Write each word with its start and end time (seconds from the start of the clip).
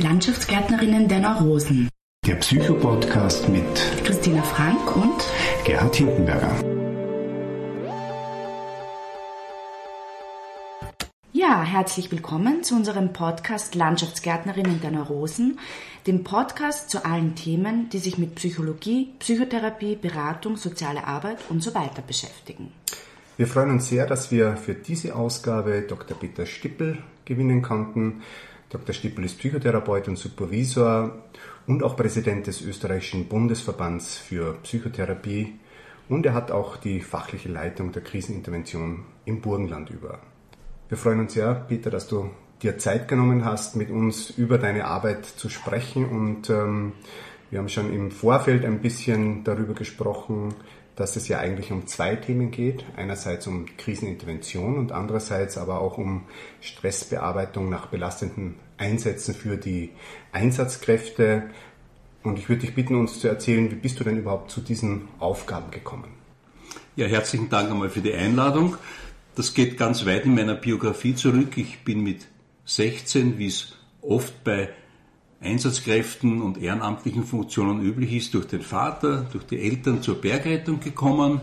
Landschaftsgärtnerinnen 0.00 1.08
der 1.08 1.18
Neurosen. 1.18 1.90
Der 2.26 2.36
Psychopodcast 2.36 3.50
mit 3.50 3.62
Christina 4.02 4.40
Frank 4.42 4.96
und 4.96 5.22
Gerhard 5.66 5.94
Hindenberger. 5.94 6.50
Ja, 11.34 11.62
herzlich 11.62 12.10
willkommen 12.10 12.64
zu 12.64 12.76
unserem 12.76 13.12
Podcast 13.12 13.74
Landschaftsgärtnerinnen 13.74 14.80
der 14.80 14.90
Neurosen, 14.90 15.58
dem 16.06 16.24
Podcast 16.24 16.88
zu 16.88 17.04
allen 17.04 17.34
Themen, 17.34 17.90
die 17.90 17.98
sich 17.98 18.16
mit 18.16 18.36
Psychologie, 18.36 19.12
Psychotherapie, 19.18 19.96
Beratung, 19.96 20.56
soziale 20.56 21.06
Arbeit 21.06 21.38
und 21.50 21.62
so 21.62 21.74
weiter 21.74 22.00
beschäftigen. 22.00 22.72
Wir 23.36 23.46
freuen 23.46 23.70
uns 23.70 23.88
sehr, 23.88 24.06
dass 24.06 24.30
wir 24.30 24.56
für 24.56 24.74
diese 24.74 25.14
Ausgabe 25.14 25.82
Dr. 25.82 26.18
Peter 26.18 26.46
Stippel 26.46 27.02
gewinnen 27.26 27.60
konnten. 27.60 28.22
Dr. 28.70 28.94
Stippel 28.94 29.24
ist 29.24 29.38
Psychotherapeut 29.38 30.06
und 30.06 30.16
Supervisor 30.16 31.24
und 31.66 31.82
auch 31.82 31.96
Präsident 31.96 32.46
des 32.46 32.62
österreichischen 32.62 33.26
Bundesverbands 33.26 34.16
für 34.16 34.54
Psychotherapie 34.62 35.58
und 36.08 36.24
er 36.24 36.34
hat 36.34 36.52
auch 36.52 36.76
die 36.76 37.00
fachliche 37.00 37.48
Leitung 37.48 37.90
der 37.90 38.02
Krisenintervention 38.02 39.06
im 39.24 39.40
Burgenland 39.40 39.90
über. 39.90 40.20
Wir 40.88 40.96
freuen 40.96 41.18
uns 41.18 41.34
sehr, 41.34 41.52
Peter, 41.54 41.90
dass 41.90 42.06
du 42.06 42.30
dir 42.62 42.78
Zeit 42.78 43.08
genommen 43.08 43.44
hast, 43.44 43.74
mit 43.74 43.90
uns 43.90 44.30
über 44.30 44.56
deine 44.56 44.84
Arbeit 44.84 45.26
zu 45.26 45.48
sprechen 45.48 46.08
und 46.08 46.48
ähm, 46.48 46.92
wir 47.50 47.58
haben 47.58 47.68
schon 47.68 47.92
im 47.92 48.12
Vorfeld 48.12 48.64
ein 48.64 48.80
bisschen 48.80 49.42
darüber 49.42 49.74
gesprochen, 49.74 50.54
dass 51.00 51.16
es 51.16 51.28
ja 51.28 51.38
eigentlich 51.38 51.72
um 51.72 51.86
zwei 51.86 52.14
Themen 52.14 52.50
geht. 52.50 52.84
Einerseits 52.94 53.46
um 53.46 53.64
Krisenintervention 53.78 54.76
und 54.76 54.92
andererseits 54.92 55.56
aber 55.56 55.80
auch 55.80 55.96
um 55.96 56.24
Stressbearbeitung 56.60 57.70
nach 57.70 57.86
belastenden 57.86 58.56
Einsätzen 58.76 59.34
für 59.34 59.56
die 59.56 59.90
Einsatzkräfte. 60.32 61.44
Und 62.22 62.38
ich 62.38 62.50
würde 62.50 62.62
dich 62.62 62.74
bitten, 62.74 62.96
uns 62.96 63.18
zu 63.18 63.28
erzählen, 63.28 63.70
wie 63.70 63.76
bist 63.76 63.98
du 63.98 64.04
denn 64.04 64.18
überhaupt 64.18 64.50
zu 64.50 64.60
diesen 64.60 65.08
Aufgaben 65.18 65.70
gekommen? 65.70 66.10
Ja, 66.96 67.06
herzlichen 67.06 67.48
Dank 67.48 67.70
einmal 67.70 67.88
für 67.88 68.02
die 68.02 68.12
Einladung. 68.12 68.76
Das 69.36 69.54
geht 69.54 69.78
ganz 69.78 70.04
weit 70.04 70.26
in 70.26 70.34
meiner 70.34 70.54
Biografie 70.54 71.14
zurück. 71.14 71.56
Ich 71.56 71.82
bin 71.82 72.02
mit 72.02 72.26
16, 72.66 73.38
wie 73.38 73.46
es 73.46 73.78
oft 74.02 74.44
bei 74.44 74.68
Einsatzkräften 75.40 76.42
und 76.42 76.60
ehrenamtlichen 76.60 77.24
Funktionen 77.24 77.80
üblich 77.80 78.12
ist, 78.12 78.34
durch 78.34 78.46
den 78.46 78.62
Vater, 78.62 79.26
durch 79.32 79.44
die 79.44 79.58
Eltern 79.60 80.02
zur 80.02 80.20
Bergrettung 80.20 80.80
gekommen, 80.80 81.40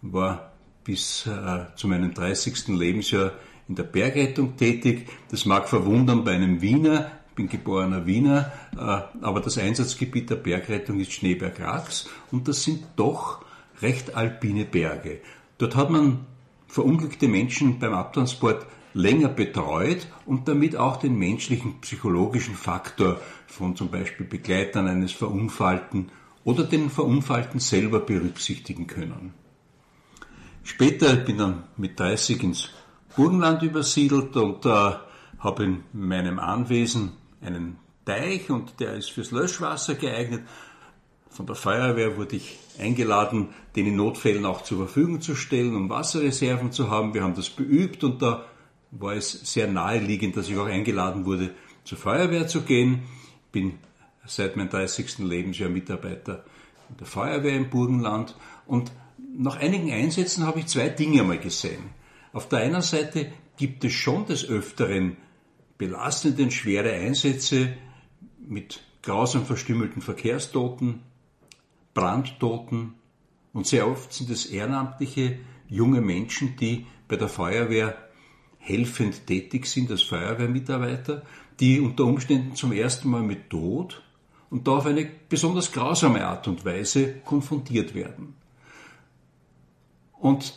war 0.00 0.52
bis 0.84 1.26
äh, 1.26 1.66
zu 1.76 1.88
meinem 1.88 2.14
30. 2.14 2.68
Lebensjahr 2.68 3.32
in 3.68 3.74
der 3.74 3.84
Bergrettung 3.84 4.56
tätig. 4.56 5.08
Das 5.30 5.44
mag 5.44 5.68
verwundern 5.68 6.24
bei 6.24 6.32
einem 6.32 6.60
Wiener, 6.60 7.10
ich 7.30 7.34
bin 7.36 7.48
geborener 7.48 8.06
Wiener, 8.06 8.52
äh, 8.76 9.24
aber 9.24 9.40
das 9.40 9.58
Einsatzgebiet 9.58 10.30
der 10.30 10.36
Bergrettung 10.36 11.00
ist 11.00 11.12
Schneeberg-Rax 11.12 12.08
und 12.30 12.48
das 12.48 12.62
sind 12.62 12.84
doch 12.96 13.44
recht 13.82 14.14
alpine 14.14 14.64
Berge. 14.64 15.20
Dort 15.58 15.76
hat 15.76 15.90
man 15.90 16.26
verunglückte 16.68 17.28
Menschen 17.28 17.78
beim 17.78 17.92
Abtransport 17.92 18.66
länger 18.94 19.28
betreut 19.28 20.06
und 20.24 20.48
damit 20.48 20.76
auch 20.76 20.96
den 20.96 21.16
menschlichen 21.18 21.80
psychologischen 21.80 22.54
Faktor 22.54 23.20
von 23.46 23.76
zum 23.76 23.90
Beispiel 23.90 24.24
Begleitern 24.24 24.86
eines 24.86 25.12
Verunfallten 25.12 26.10
oder 26.44 26.64
den 26.64 26.90
Verunfallten 26.90 27.60
selber 27.60 28.00
berücksichtigen 28.00 28.86
können. 28.86 29.34
Später 30.62 31.16
bin 31.16 31.38
dann 31.38 31.64
mit 31.76 31.98
30 31.98 32.42
ins 32.42 32.70
Burgenland 33.16 33.62
übersiedelt 33.62 34.36
und 34.36 34.64
äh, 34.64 34.92
habe 35.38 35.64
in 35.64 35.84
meinem 35.92 36.38
Anwesen 36.38 37.12
einen 37.42 37.76
Teich 38.04 38.50
und 38.50 38.80
der 38.80 38.94
ist 38.94 39.10
fürs 39.10 39.30
Löschwasser 39.30 39.94
geeignet. 39.94 40.42
Von 41.30 41.46
der 41.46 41.56
Feuerwehr 41.56 42.16
wurde 42.16 42.36
ich 42.36 42.58
eingeladen, 42.78 43.48
den 43.76 43.86
in 43.86 43.96
Notfällen 43.96 44.46
auch 44.46 44.62
zur 44.62 44.78
Verfügung 44.78 45.20
zu 45.20 45.34
stellen, 45.34 45.74
um 45.74 45.90
Wasserreserven 45.90 46.70
zu 46.70 46.90
haben. 46.90 47.12
Wir 47.12 47.22
haben 47.22 47.34
das 47.34 47.50
beübt 47.50 48.04
und 48.04 48.22
da 48.22 48.44
war 48.98 49.14
es 49.14 49.32
sehr 49.32 49.66
naheliegend, 49.66 50.36
dass 50.36 50.48
ich 50.48 50.56
auch 50.56 50.66
eingeladen 50.66 51.26
wurde, 51.26 51.54
zur 51.84 51.98
Feuerwehr 51.98 52.46
zu 52.46 52.62
gehen. 52.62 53.02
Bin 53.52 53.78
seit 54.26 54.56
meinem 54.56 54.70
30. 54.70 55.18
Lebensjahr 55.18 55.68
Mitarbeiter 55.68 56.44
in 56.90 56.96
der 56.96 57.06
Feuerwehr 57.06 57.56
im 57.56 57.70
Burgenland 57.70 58.36
und 58.66 58.92
nach 59.36 59.56
einigen 59.56 59.90
Einsätzen 59.90 60.46
habe 60.46 60.60
ich 60.60 60.66
zwei 60.66 60.88
Dinge 60.88 61.20
einmal 61.20 61.38
gesehen. 61.38 61.90
Auf 62.32 62.48
der 62.48 62.60
einen 62.60 62.82
Seite 62.82 63.32
gibt 63.56 63.84
es 63.84 63.92
schon 63.92 64.26
des 64.26 64.48
Öfteren 64.48 65.16
belastende, 65.78 66.50
schwere 66.50 66.92
Einsätze 66.92 67.76
mit 68.46 68.80
grausam 69.02 69.44
verstümmelten 69.44 70.02
Verkehrstoten, 70.02 71.00
Brandtoten 71.94 72.94
und 73.52 73.66
sehr 73.66 73.86
oft 73.88 74.12
sind 74.12 74.30
es 74.30 74.46
ehrenamtliche 74.46 75.38
junge 75.68 76.00
Menschen, 76.00 76.56
die 76.56 76.86
bei 77.08 77.16
der 77.16 77.28
Feuerwehr 77.28 77.96
helfend 78.64 79.26
tätig 79.26 79.66
sind 79.66 79.90
als 79.90 80.02
Feuerwehrmitarbeiter, 80.02 81.22
die 81.60 81.80
unter 81.80 82.04
Umständen 82.04 82.56
zum 82.56 82.72
ersten 82.72 83.10
Mal 83.10 83.22
mit 83.22 83.50
Tod 83.50 84.02
und 84.50 84.66
da 84.66 84.72
auf 84.72 84.86
eine 84.86 85.08
besonders 85.28 85.70
grausame 85.70 86.26
Art 86.26 86.48
und 86.48 86.64
Weise 86.64 87.20
konfrontiert 87.24 87.94
werden. 87.94 88.34
Und 90.18 90.54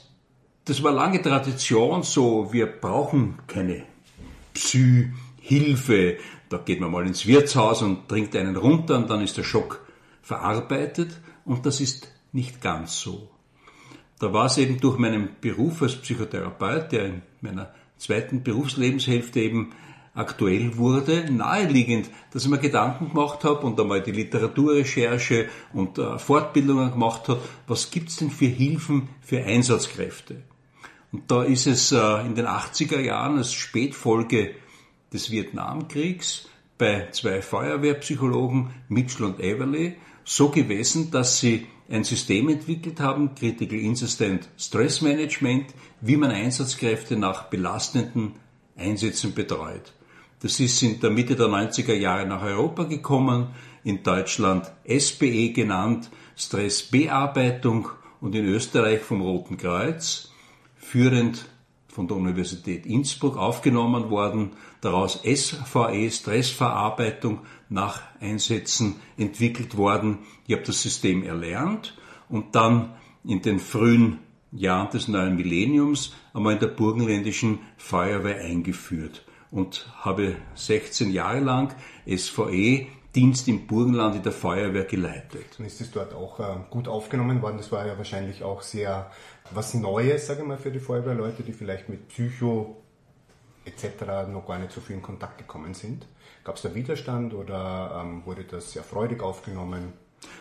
das 0.66 0.81
war 0.84 0.91
lange 0.91 1.22
Tradition 1.22 2.03
so, 2.03 2.51
wir 2.51 2.67
brauchen 2.67 3.40
keine 3.47 3.84
Psy-Hilfe, 4.53 6.17
da 6.50 6.57
geht 6.57 6.79
man 6.79 6.91
mal 6.91 7.06
ins 7.06 7.25
Wirtshaus 7.25 7.81
und 7.81 8.07
trinkt 8.07 8.35
einen 8.35 8.56
runter 8.56 8.97
und 8.97 9.09
dann 9.09 9.22
ist 9.22 9.38
der 9.38 9.44
Schock 9.44 9.85
verarbeitet 10.22 11.19
und 11.44 11.66
das 11.66 11.81
ist 11.81 12.09
nicht 12.31 12.62
ganz 12.62 13.00
so. 13.00 13.29
Da 14.19 14.34
war 14.34 14.46
es 14.46 14.57
eben 14.57 14.79
durch 14.79 14.97
meinen 14.97 15.35
Beruf 15.41 15.81
als 15.81 15.97
Psychotherapeut, 15.97 16.91
der 16.91 17.06
in 17.06 17.22
meiner 17.41 17.73
zweiten 17.97 18.44
Berufslebenshälfte 18.44 19.40
eben 19.40 19.74
aktuell 20.13 20.78
wurde, 20.78 21.31
naheliegend, 21.31 22.09
dass 22.31 22.44
ich 22.44 22.50
mir 22.50 22.58
Gedanken 22.58 23.09
gemacht 23.09 23.44
habe 23.44 23.66
und 23.66 23.80
einmal 23.80 24.02
die 24.02 24.12
Literaturrecherche 24.12 25.47
und 25.74 26.00
äh, 26.00 26.18
Fortbildungen 26.18 26.91
gemacht 26.91 27.28
habe, 27.28 27.41
was 27.68 27.91
gibt's 27.91 28.18
denn 28.18 28.31
für 28.31 28.47
Hilfen 28.47 29.09
für 29.22 29.44
Einsatzkräfte? 29.44 30.41
Und 31.12 31.30
da 31.30 31.44
ist 31.44 31.68
es 31.68 31.91
äh, 31.91 32.25
in 32.25 32.34
den 32.34 32.47
80er 32.47 33.00
Jahren 33.00 33.38
als 33.38 33.53
Spätfolge 33.53 34.56
des 35.14 35.29
Vietnamkriegs 35.29 36.50
bei 36.78 37.09
zwei 37.12 37.41
Feuerwehrpsychologen, 37.41 38.72
Mitchell 38.90 39.25
und 39.25 39.40
Everly, 39.40 39.97
so 40.24 40.50
gewesen, 40.50 41.12
dass 41.12 41.40
sie 41.40 41.68
ein 41.90 42.03
System 42.03 42.50
entwickelt 42.50 43.00
haben, 43.00 43.36
Critical 43.36 43.80
Incident 43.80 44.48
Stress 44.58 45.02
Management, 45.02 45.74
wie 46.02 46.18
man 46.18 46.31
Einsatzkräfte 46.31 47.16
nach 47.16 47.46
belastenden 47.46 48.34
Einsätzen 48.75 49.34
betreut. 49.34 49.94
Das 50.42 50.59
ist 50.59 50.84
in 50.84 51.00
der 51.00 51.09
Mitte 51.09 51.36
der 51.36 51.47
90er 51.47 51.96
Jahre 51.96 52.28
nach 52.28 52.44
Europa 52.44 52.84
gekommen, 52.84 53.47
in 53.84 54.03
Deutschland 54.03 54.72
SBE 54.88 55.52
genannt, 55.53 56.09
Stressbearbeitung 56.36 57.90
und 58.22 58.36
in 58.36 58.46
Österreich 58.46 59.02
vom 59.02 59.22
Roten 59.22 59.58
Kreuz, 59.58 60.30
führend 60.76 61.46
von 61.97 62.08
der 62.08 62.16
Universität 62.16 62.85
Innsbruck 62.85 63.38
aufgenommen 63.38 64.12
worden, 64.12 64.52
daraus 64.81 65.19
SVE, 65.24 66.12
Stressverarbeitung 66.12 67.40
nach 67.69 68.03
Einsätzen 68.19 68.97
entwickelt 69.18 69.78
worden. 69.78 70.19
Ich 70.46 70.53
habe 70.53 70.63
das 70.63 70.80
System 70.80 71.24
erlernt 71.24 71.97
und 72.30 72.53
dann 72.53 72.94
in 73.24 73.41
den 73.41 73.58
frühen 73.58 74.19
Jahren 74.52 74.91
des 74.91 75.08
neuen 75.08 75.38
Millenniums 75.38 76.13
einmal 76.35 76.53
in 76.53 76.59
der 76.59 76.68
burgenländischen 76.68 77.62
Feuerwehr 77.78 78.41
eingeführt 78.41 79.25
und 79.50 79.91
habe 79.99 80.35
16 80.53 81.09
Jahre 81.09 81.40
lang 81.40 81.73
SVE 82.05 82.85
Dienst 83.17 83.47
im 83.47 83.66
Burgenland 83.66 84.16
in 84.16 84.22
der 84.22 84.31
Feuerwehr 84.31 84.84
geleitet. 84.84 85.58
Und 85.58 85.66
ist 85.66 85.81
es 85.81 85.90
dort 85.90 86.14
auch 86.14 86.40
äh, 86.40 86.43
gut 86.69 86.87
aufgenommen 86.87 87.41
worden? 87.41 87.58
Das 87.58 87.72
war 87.72 87.87
ja 87.87 87.97
wahrscheinlich 87.97 88.43
auch 88.43 88.61
sehr 88.61 89.09
was 89.49 89.73
Neues, 89.73 90.28
sage 90.28 90.41
ich 90.41 90.47
mal, 90.47 90.58
für 90.58 90.69
die 90.69 90.79
Feuerwehrleute, 90.79 91.41
die 91.41 91.52
vielleicht 91.52 91.90
mit 91.90 92.09
Psycho 92.09 92.78
etc. 93.66 94.29
noch 94.29 94.46
gar 94.46 94.59
nicht 94.59 94.72
so 94.72 94.81
viel 94.81 94.97
in 94.97 95.02
Kontakt 95.02 95.40
gekommen 95.40 95.73
sind. 95.73 96.05
Gab 96.43 96.58
es 96.58 96.61
da 96.61 96.75
Widerstand 96.75 97.34
oder 97.34 98.03
ähm, 98.03 98.23
wurde 98.23 98.43
das 98.43 98.72
sehr 98.72 98.84
freudig 98.84 99.23
aufgenommen? 99.23 99.93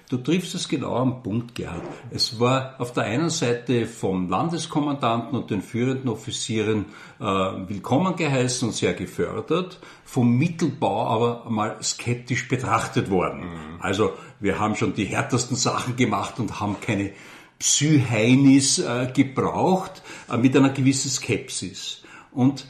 Du 0.08 0.19
triffst 0.19 0.55
es 0.55 0.69
genau 0.69 0.94
am 0.96 1.25
Punkt, 1.25 1.56
Gerhard. 1.56 1.82
Es 2.12 2.38
war 2.38 2.76
auf 2.78 2.93
der 2.93 3.05
einen 3.05 3.28
Seite 3.28 3.87
vom 3.87 4.28
Landeskommandanten 4.28 5.37
und 5.37 5.50
den 5.50 5.62
führenden 5.62 6.08
Offizieren 6.08 6.87
äh, 7.19 7.25
willkommen 7.25 8.14
geheißen 8.14 8.69
und 8.69 8.75
sehr 8.75 8.94
gefördert, 8.94 9.81
vom 10.05 10.38
Mittelbau 10.38 11.08
aber 11.08 11.50
mal 11.50 11.82
skeptisch 11.82 12.46
betrachtet 12.46 13.11
worden. 13.11 13.40
Mhm. 13.40 13.81
Also 13.81 14.12
wir 14.38 14.61
haben 14.61 14.76
schon 14.76 14.94
die 14.94 15.06
härtesten 15.06 15.56
Sachen 15.56 15.96
gemacht 15.96 16.38
und 16.38 16.61
haben 16.61 16.76
keine 16.81 17.11
Psyheinis 17.58 18.79
äh, 18.79 19.11
gebraucht, 19.12 20.02
äh, 20.31 20.37
mit 20.37 20.56
einer 20.56 20.70
gewissen 20.70 21.11
Skepsis. 21.11 22.05
Und 22.31 22.69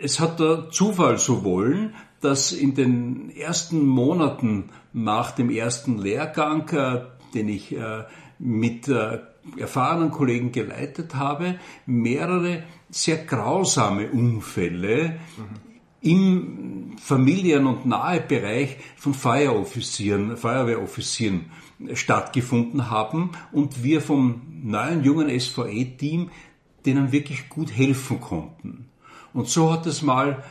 es 0.00 0.18
hat 0.18 0.40
der 0.40 0.70
Zufall 0.70 1.18
so 1.18 1.44
wollen, 1.44 1.94
dass 2.22 2.52
in 2.52 2.74
den 2.74 3.30
ersten 3.36 3.84
Monaten 3.84 4.70
nach 4.92 5.32
dem 5.32 5.50
ersten 5.50 5.98
Lehrgang, 5.98 6.68
äh, 6.70 7.02
den 7.34 7.48
ich 7.48 7.76
äh, 7.76 8.04
mit 8.38 8.88
äh, 8.88 9.18
erfahrenen 9.56 10.10
Kollegen 10.10 10.52
geleitet 10.52 11.14
habe, 11.16 11.58
mehrere 11.84 12.62
sehr 12.90 13.18
grausame 13.18 14.10
Unfälle 14.10 15.18
mhm. 15.36 15.44
im 16.00 16.96
Familien- 16.98 17.66
und 17.66 17.86
Nahebereich 17.86 18.76
von 18.96 19.14
Feueroffizieren, 19.14 20.36
Feuerwehroffizieren 20.36 21.46
stattgefunden 21.94 22.90
haben 22.90 23.32
und 23.50 23.82
wir 23.82 24.00
vom 24.00 24.42
neuen 24.62 25.02
jungen 25.02 25.28
SVE-Team 25.40 26.30
denen 26.86 27.12
wirklich 27.12 27.48
gut 27.48 27.76
helfen 27.76 28.20
konnten. 28.20 28.88
Und 29.32 29.48
so 29.48 29.72
hat 29.72 29.86
es 29.86 30.02
mal 30.02 30.42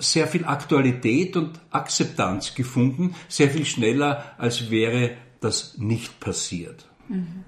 sehr 0.00 0.26
viel 0.26 0.44
Aktualität 0.44 1.36
und 1.36 1.60
Akzeptanz 1.70 2.54
gefunden, 2.54 3.14
sehr 3.28 3.50
viel 3.50 3.64
schneller, 3.64 4.34
als 4.38 4.70
wäre 4.70 5.12
das 5.40 5.78
nicht 5.78 6.20
passiert. 6.20 6.86
Mhm. 7.08 7.44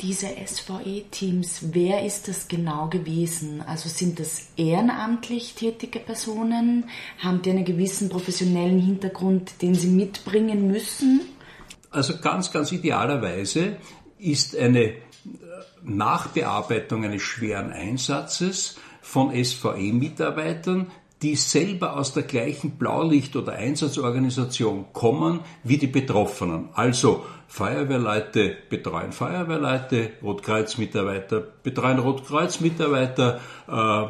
Diese 0.00 0.26
SVE-Teams, 0.26 1.66
wer 1.72 2.04
ist 2.04 2.28
das 2.28 2.48
genau 2.48 2.88
gewesen? 2.88 3.60
Also 3.60 3.88
sind 3.88 4.18
das 4.18 4.48
ehrenamtlich 4.56 5.54
tätige 5.54 6.00
Personen? 6.00 6.88
Haben 7.18 7.42
die 7.42 7.50
einen 7.50 7.64
gewissen 7.64 8.08
professionellen 8.08 8.80
Hintergrund, 8.80 9.62
den 9.62 9.74
sie 9.74 9.88
mitbringen 9.88 10.66
müssen? 10.66 11.20
Also 11.90 12.18
ganz, 12.18 12.50
ganz 12.50 12.72
idealerweise 12.72 13.76
ist 14.18 14.56
eine 14.56 14.94
Nachbearbeitung 15.82 17.04
eines 17.04 17.22
schweren 17.22 17.70
Einsatzes 17.70 18.76
von 19.02 19.32
SVE-Mitarbeitern, 19.32 20.90
die 21.22 21.36
selber 21.36 21.96
aus 21.96 22.12
der 22.12 22.24
gleichen 22.24 22.72
Blaulicht- 22.72 23.36
oder 23.36 23.52
Einsatzorganisation 23.52 24.86
kommen 24.92 25.40
wie 25.62 25.78
die 25.78 25.86
Betroffenen. 25.86 26.70
Also 26.74 27.24
Feuerwehrleute 27.46 28.56
betreuen 28.68 29.12
Feuerwehrleute, 29.12 30.10
Rotkreuzmitarbeiter 30.22 31.40
betreuen 31.40 31.98
Rotkreuzmitarbeiter, 31.98 33.40
äh, 33.68 34.06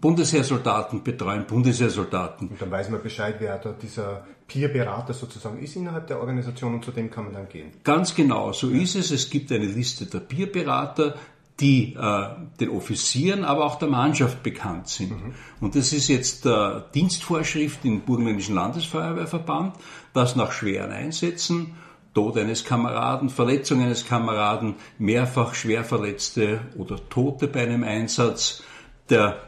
Bundesheersoldaten 0.00 1.02
betreuen 1.04 1.44
Bundesheersoldaten. 1.46 2.48
Und 2.48 2.60
dann 2.60 2.70
weiß 2.70 2.90
man 2.90 3.02
Bescheid, 3.02 3.36
wer 3.38 3.58
da 3.58 3.72
dieser 3.72 4.24
Peer-Berater 4.48 5.14
sozusagen 5.14 5.58
ist 5.60 5.76
innerhalb 5.76 6.08
der 6.08 6.20
Organisation 6.20 6.74
und 6.74 6.84
zu 6.84 6.90
dem 6.90 7.10
kann 7.10 7.24
man 7.24 7.34
dann 7.34 7.48
gehen. 7.48 7.70
Ganz 7.84 8.14
genau, 8.14 8.52
so 8.52 8.68
ist 8.68 8.96
es. 8.96 9.10
Es 9.10 9.30
gibt 9.30 9.50
eine 9.52 9.64
Liste 9.64 10.06
der 10.06 10.20
Peer-Berater, 10.20 11.14
die 11.62 11.94
äh, 11.94 12.24
den 12.60 12.70
Offizieren, 12.70 13.44
aber 13.44 13.64
auch 13.64 13.76
der 13.76 13.88
Mannschaft 13.88 14.42
bekannt 14.42 14.88
sind. 14.88 15.12
Mhm. 15.12 15.34
Und 15.60 15.76
das 15.76 15.92
ist 15.92 16.08
jetzt 16.08 16.44
der 16.44 16.90
Dienstvorschrift 16.94 17.84
im 17.84 18.00
Burgenländischen 18.00 18.56
Landesfeuerwehrverband, 18.56 19.76
dass 20.12 20.36
nach 20.36 20.52
schweren 20.52 20.90
Einsätzen, 20.90 21.74
Tod 22.14 22.36
eines 22.36 22.64
Kameraden, 22.64 23.30
Verletzung 23.30 23.80
eines 23.80 24.06
Kameraden, 24.06 24.74
mehrfach 24.98 25.54
Schwerverletzte 25.54 26.60
oder 26.76 26.96
Tote 27.08 27.46
bei 27.48 27.62
einem 27.62 27.84
Einsatz, 27.84 28.62
der 29.08 29.38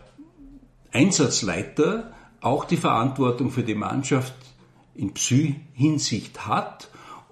Einsatzleiter 0.92 2.12
auch 2.40 2.64
die 2.64 2.76
Verantwortung 2.76 3.50
für 3.50 3.64
die 3.64 3.74
Mannschaft 3.74 4.34
in 4.94 5.12
Psy-Hinsicht 5.12 6.46
hat 6.46 6.88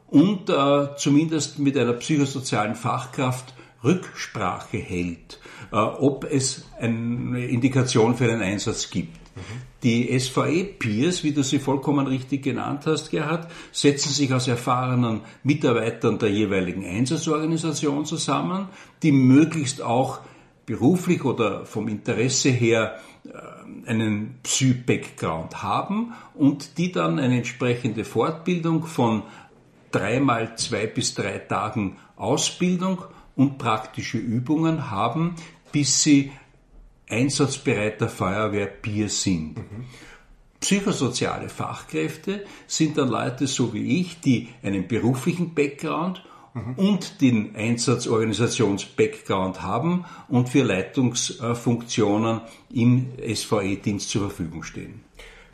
und 0.09 0.51
äh, 0.51 0.89
zumindest 0.97 1.61
mit 1.61 1.79
einer 1.79 1.93
psychosozialen 1.95 2.75
Fachkraft 2.75 3.55
Rücksprache 3.85 4.79
hält, 4.79 5.41
äh, 5.73 5.77
ob 5.77 6.25
es 6.25 6.67
eine 6.79 7.47
Indikation 7.47 8.17
für 8.17 8.31
einen 8.31 8.43
Einsatz 8.43 8.91
gibt. 8.91 9.23
Die 9.83 10.19
SVE-Peers, 10.19 11.25
wie 11.25 11.33
du 11.33 11.43
sie 11.43 11.59
vollkommen 11.59 12.07
richtig 12.07 12.43
genannt 12.43 12.83
hast, 12.87 13.11
Gerhard, 13.11 13.51
setzen 13.73 14.11
sich 14.11 14.33
aus 14.33 14.47
erfahrenen 14.47 15.23
Mitarbeitern 15.43 16.19
der 16.19 16.31
jeweiligen 16.31 16.85
Einsatzorganisation 16.85 18.05
zusammen, 18.05 18.69
die 19.03 19.11
möglichst 19.11 19.81
auch 19.81 20.21
beruflich 20.67 21.25
oder 21.25 21.65
vom 21.67 21.89
Interesse 21.89 22.51
her 22.51 23.01
äh, 23.25 23.89
einen 23.89 24.39
Psy-Background 24.43 25.63
haben 25.63 26.13
und 26.35 26.79
die 26.79 26.93
dann 26.93 27.19
eine 27.19 27.39
entsprechende 27.39 28.05
Fortbildung 28.05 28.85
von 28.85 29.23
dreimal 29.91 30.57
zwei 30.57 30.87
bis 30.87 31.15
drei 31.15 31.39
Tagen 31.39 31.97
Ausbildung 32.17 33.05
und 33.37 33.59
praktische 33.59 34.19
Übungen 34.19 34.91
haben, 34.91 35.37
bis 35.73 36.03
sie 36.03 36.33
einsatzbereiter 37.09 38.09
Feuerwehrbier 38.09 39.09
sind. 39.09 39.57
Mhm. 39.57 39.85
Psychosoziale 40.61 41.49
Fachkräfte 41.49 42.45
sind 42.67 42.97
dann 42.97 43.09
Leute 43.09 43.47
so 43.47 43.75
wie 43.75 44.01
ich, 44.01 44.21
die 44.21 44.49
einen 44.63 44.87
beruflichen 44.87 45.55
Background 45.55 46.25
mhm. 46.55 46.75
und 46.77 47.21
den 47.21 47.57
Einsatzorganisations-Background 47.57 49.63
haben 49.63 50.05
und 50.29 50.49
für 50.49 50.63
Leitungsfunktionen 50.63 52.43
im 52.73 53.09
SVE-Dienst 53.35 54.09
zur 54.09 54.29
Verfügung 54.29 54.63
stehen. 54.63 55.01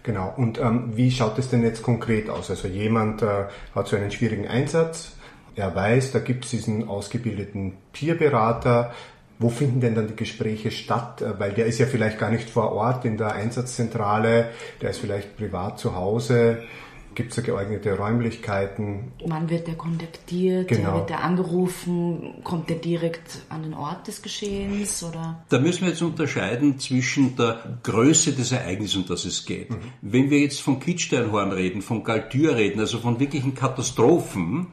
Genau, 0.03 0.33
und 0.37 0.59
ähm, 0.59 0.97
wie 0.97 1.11
schaut 1.11 1.39
es 1.39 1.49
denn 1.49 1.63
jetzt 1.63 1.83
konkret 1.83 2.31
aus? 2.31 2.51
Also 2.51 2.69
jemand 2.69 3.23
äh, 3.23 3.47
hat 3.75 3.89
so 3.89 3.97
einen 3.97 4.11
schwierigen 4.11 4.47
Einsatz, 4.47 5.17
er 5.59 5.75
weiß, 5.75 6.13
da 6.13 6.21
gibt 6.21 6.45
es 6.45 6.53
diesen 6.53 6.89
ausgebildeten 6.89 7.75
Peerberater. 7.93 8.93
Wo 9.41 9.51
finden 9.51 9.81
denn 9.81 9.95
dann 9.95 10.09
die 10.09 10.17
Gespräche 10.17 10.71
statt? 10.71 11.23
Äh, 11.23 11.39
weil 11.39 11.53
der 11.53 11.67
ist 11.67 11.79
ja 11.79 11.87
vielleicht 11.87 12.19
gar 12.19 12.31
nicht 12.31 12.49
vor 12.49 12.73
Ort 12.73 13.05
in 13.05 13.17
der 13.17 13.33
Einsatzzentrale, 13.33 14.51
der 14.81 14.91
ist 14.91 14.99
vielleicht 14.99 15.37
privat 15.37 15.79
zu 15.79 15.95
Hause. 15.95 16.63
Gibt 17.19 17.31
es 17.31 17.37
da 17.37 17.43
geeignete 17.43 17.97
Räumlichkeiten? 17.97 19.11
Wann 19.27 19.51
wird 19.51 19.67
der 19.67 19.75
kontaktiert? 19.75 20.69
Genau. 20.69 20.95
Wird 20.95 21.11
der 21.11 21.25
angerufen? 21.25 22.35
Kommt 22.45 22.71
der 22.71 22.77
direkt 22.77 23.41
an 23.49 23.65
den 23.65 23.75
Ort 23.75 24.07
des 24.07 24.23
Geschehens? 24.23 25.03
Oder? 25.03 25.43
Da 25.49 25.59
müssen 25.59 25.83
wir 25.83 25.89
jetzt 25.89 26.03
unterscheiden 26.03 26.79
zwischen 26.79 27.35
der 27.35 27.81
Größe 27.83 28.35
des 28.35 28.53
Ereignisses, 28.53 28.99
um 28.99 29.07
das 29.09 29.25
es 29.25 29.47
geht. 29.47 29.71
Mhm. 29.71 29.79
Wenn 30.01 30.31
wir 30.31 30.39
jetzt 30.39 30.61
von 30.61 30.79
Kitzsteinhorn 30.79 31.51
reden, 31.51 31.83
von 31.83 32.05
Galtür 32.05 32.55
reden, 32.55 32.79
also 32.79 33.01
von 33.01 33.19
wirklichen 33.19 33.57
Katastrophen, 33.57 34.69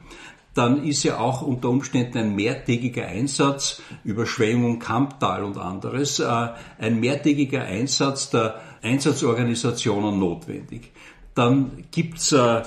dann 0.56 0.84
ist 0.84 1.02
ja 1.02 1.18
auch 1.18 1.42
unter 1.42 1.68
Umständen 1.68 2.18
ein 2.18 2.34
mehrtägiger 2.34 3.06
Einsatz, 3.06 3.82
Überschwemmung, 4.04 4.78
Kamptal 4.78 5.44
und 5.44 5.58
anderes, 5.58 6.18
äh, 6.18 6.48
ein 6.78 6.98
mehrtägiger 6.98 7.62
Einsatz 7.62 8.30
der 8.30 8.60
Einsatzorganisationen 8.82 10.18
notwendig. 10.18 10.92
Dann 11.34 11.84
gibt's 11.90 12.32
äh, 12.32 12.62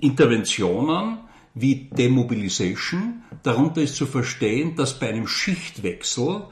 Interventionen 0.00 1.18
wie 1.54 1.88
Demobilisation. 1.92 3.22
Darunter 3.44 3.82
ist 3.82 3.96
zu 3.96 4.06
verstehen, 4.06 4.74
dass 4.74 4.98
bei 4.98 5.08
einem 5.08 5.28
Schichtwechsel 5.28 6.42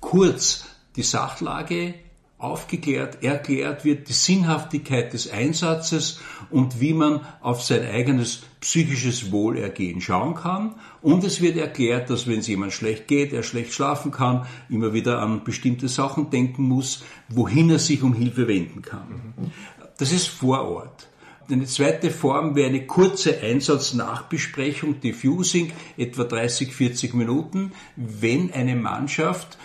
kurz 0.00 0.66
die 0.96 1.02
Sachlage 1.02 1.94
aufgeklärt, 2.38 3.22
erklärt 3.22 3.84
wird, 3.84 4.08
die 4.08 4.12
Sinnhaftigkeit 4.12 5.12
des 5.12 5.30
Einsatzes 5.30 6.20
und 6.50 6.80
wie 6.80 6.92
man 6.92 7.20
auf 7.40 7.62
sein 7.62 7.86
eigenes 7.86 8.42
psychisches 8.60 9.32
Wohlergehen 9.32 10.02
schauen 10.02 10.34
kann. 10.34 10.74
Und 11.00 11.24
es 11.24 11.40
wird 11.40 11.56
erklärt, 11.56 12.10
dass 12.10 12.26
wenn 12.26 12.40
es 12.40 12.46
jemand 12.46 12.74
schlecht 12.74 13.08
geht, 13.08 13.32
er 13.32 13.42
schlecht 13.42 13.72
schlafen 13.72 14.10
kann, 14.10 14.46
immer 14.68 14.92
wieder 14.92 15.20
an 15.20 15.44
bestimmte 15.44 15.88
Sachen 15.88 16.28
denken 16.28 16.64
muss, 16.64 17.04
wohin 17.28 17.70
er 17.70 17.78
sich 17.78 18.02
um 18.02 18.12
Hilfe 18.12 18.48
wenden 18.48 18.82
kann. 18.82 19.52
Das 19.96 20.12
ist 20.12 20.28
vor 20.28 20.60
Ort. 20.68 21.08
Eine 21.48 21.64
zweite 21.64 22.10
Form 22.10 22.56
wäre 22.56 22.68
eine 22.68 22.86
kurze 22.86 23.40
Einsatznachbesprechung, 23.40 25.00
Diffusing, 25.00 25.72
etwa 25.96 26.24
30, 26.24 26.74
40 26.74 27.14
Minuten, 27.14 27.72
wenn 27.94 28.52
eine 28.52 28.74
Mannschaft 28.74 29.56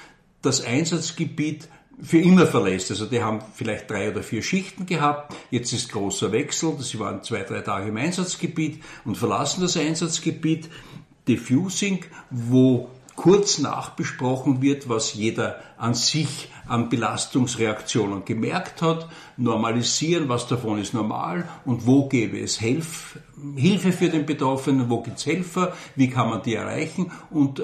das 0.44 0.64
Einsatzgebiet 0.64 1.68
für 2.02 2.20
immer 2.20 2.48
verlässt. 2.48 2.92
Also 2.92 3.06
die 3.06 3.22
haben 3.22 3.42
vielleicht 3.54 3.90
drei 3.90 4.12
oder 4.12 4.24
vier 4.24 4.42
Schichten 4.42 4.86
gehabt, 4.86 5.34
jetzt 5.50 5.74
ist 5.74 5.92
großer 5.92 6.32
Wechsel, 6.32 6.76
sie 6.80 7.00
waren 7.00 7.24
zwei, 7.24 7.44
drei 7.44 7.62
Tage 7.62 7.90
im 7.90 7.98
Einsatzgebiet 7.98 8.84
und 9.06 9.18
verlassen 9.18 9.62
das 9.62 9.78
Einsatzgebiet. 9.78 10.70
Diffusing, 11.28 12.04
wo 12.32 12.90
kurz 13.16 13.60
nachbesprochen 13.60 14.62
wird, 14.64 14.90
was 14.90 15.14
jeder 15.14 15.62
an 15.78 15.94
sich 15.94 16.50
an 16.68 16.90
Belastungsreaktionen 16.90 18.26
gemerkt 18.26 18.82
hat, 18.82 19.10
normalisieren, 19.38 20.30
was 20.30 20.48
davon 20.48 20.80
ist 20.80 20.94
normal 20.94 21.48
und 21.66 21.86
wo 21.86 22.08
gäbe 22.08 22.40
es 22.40 22.58
Hilf, 22.58 23.20
Hilfe 23.56 23.92
für 23.92 24.10
den 24.10 24.26
Betroffenen, 24.26 24.90
wo 24.90 25.02
gibt 25.02 25.20
es 25.20 25.26
Helfer, 25.26 25.74
wie 25.96 26.10
kann 26.10 26.30
man 26.30 26.42
die 26.42 26.56
erreichen 26.56 27.12
und 27.30 27.60
äh, 27.60 27.64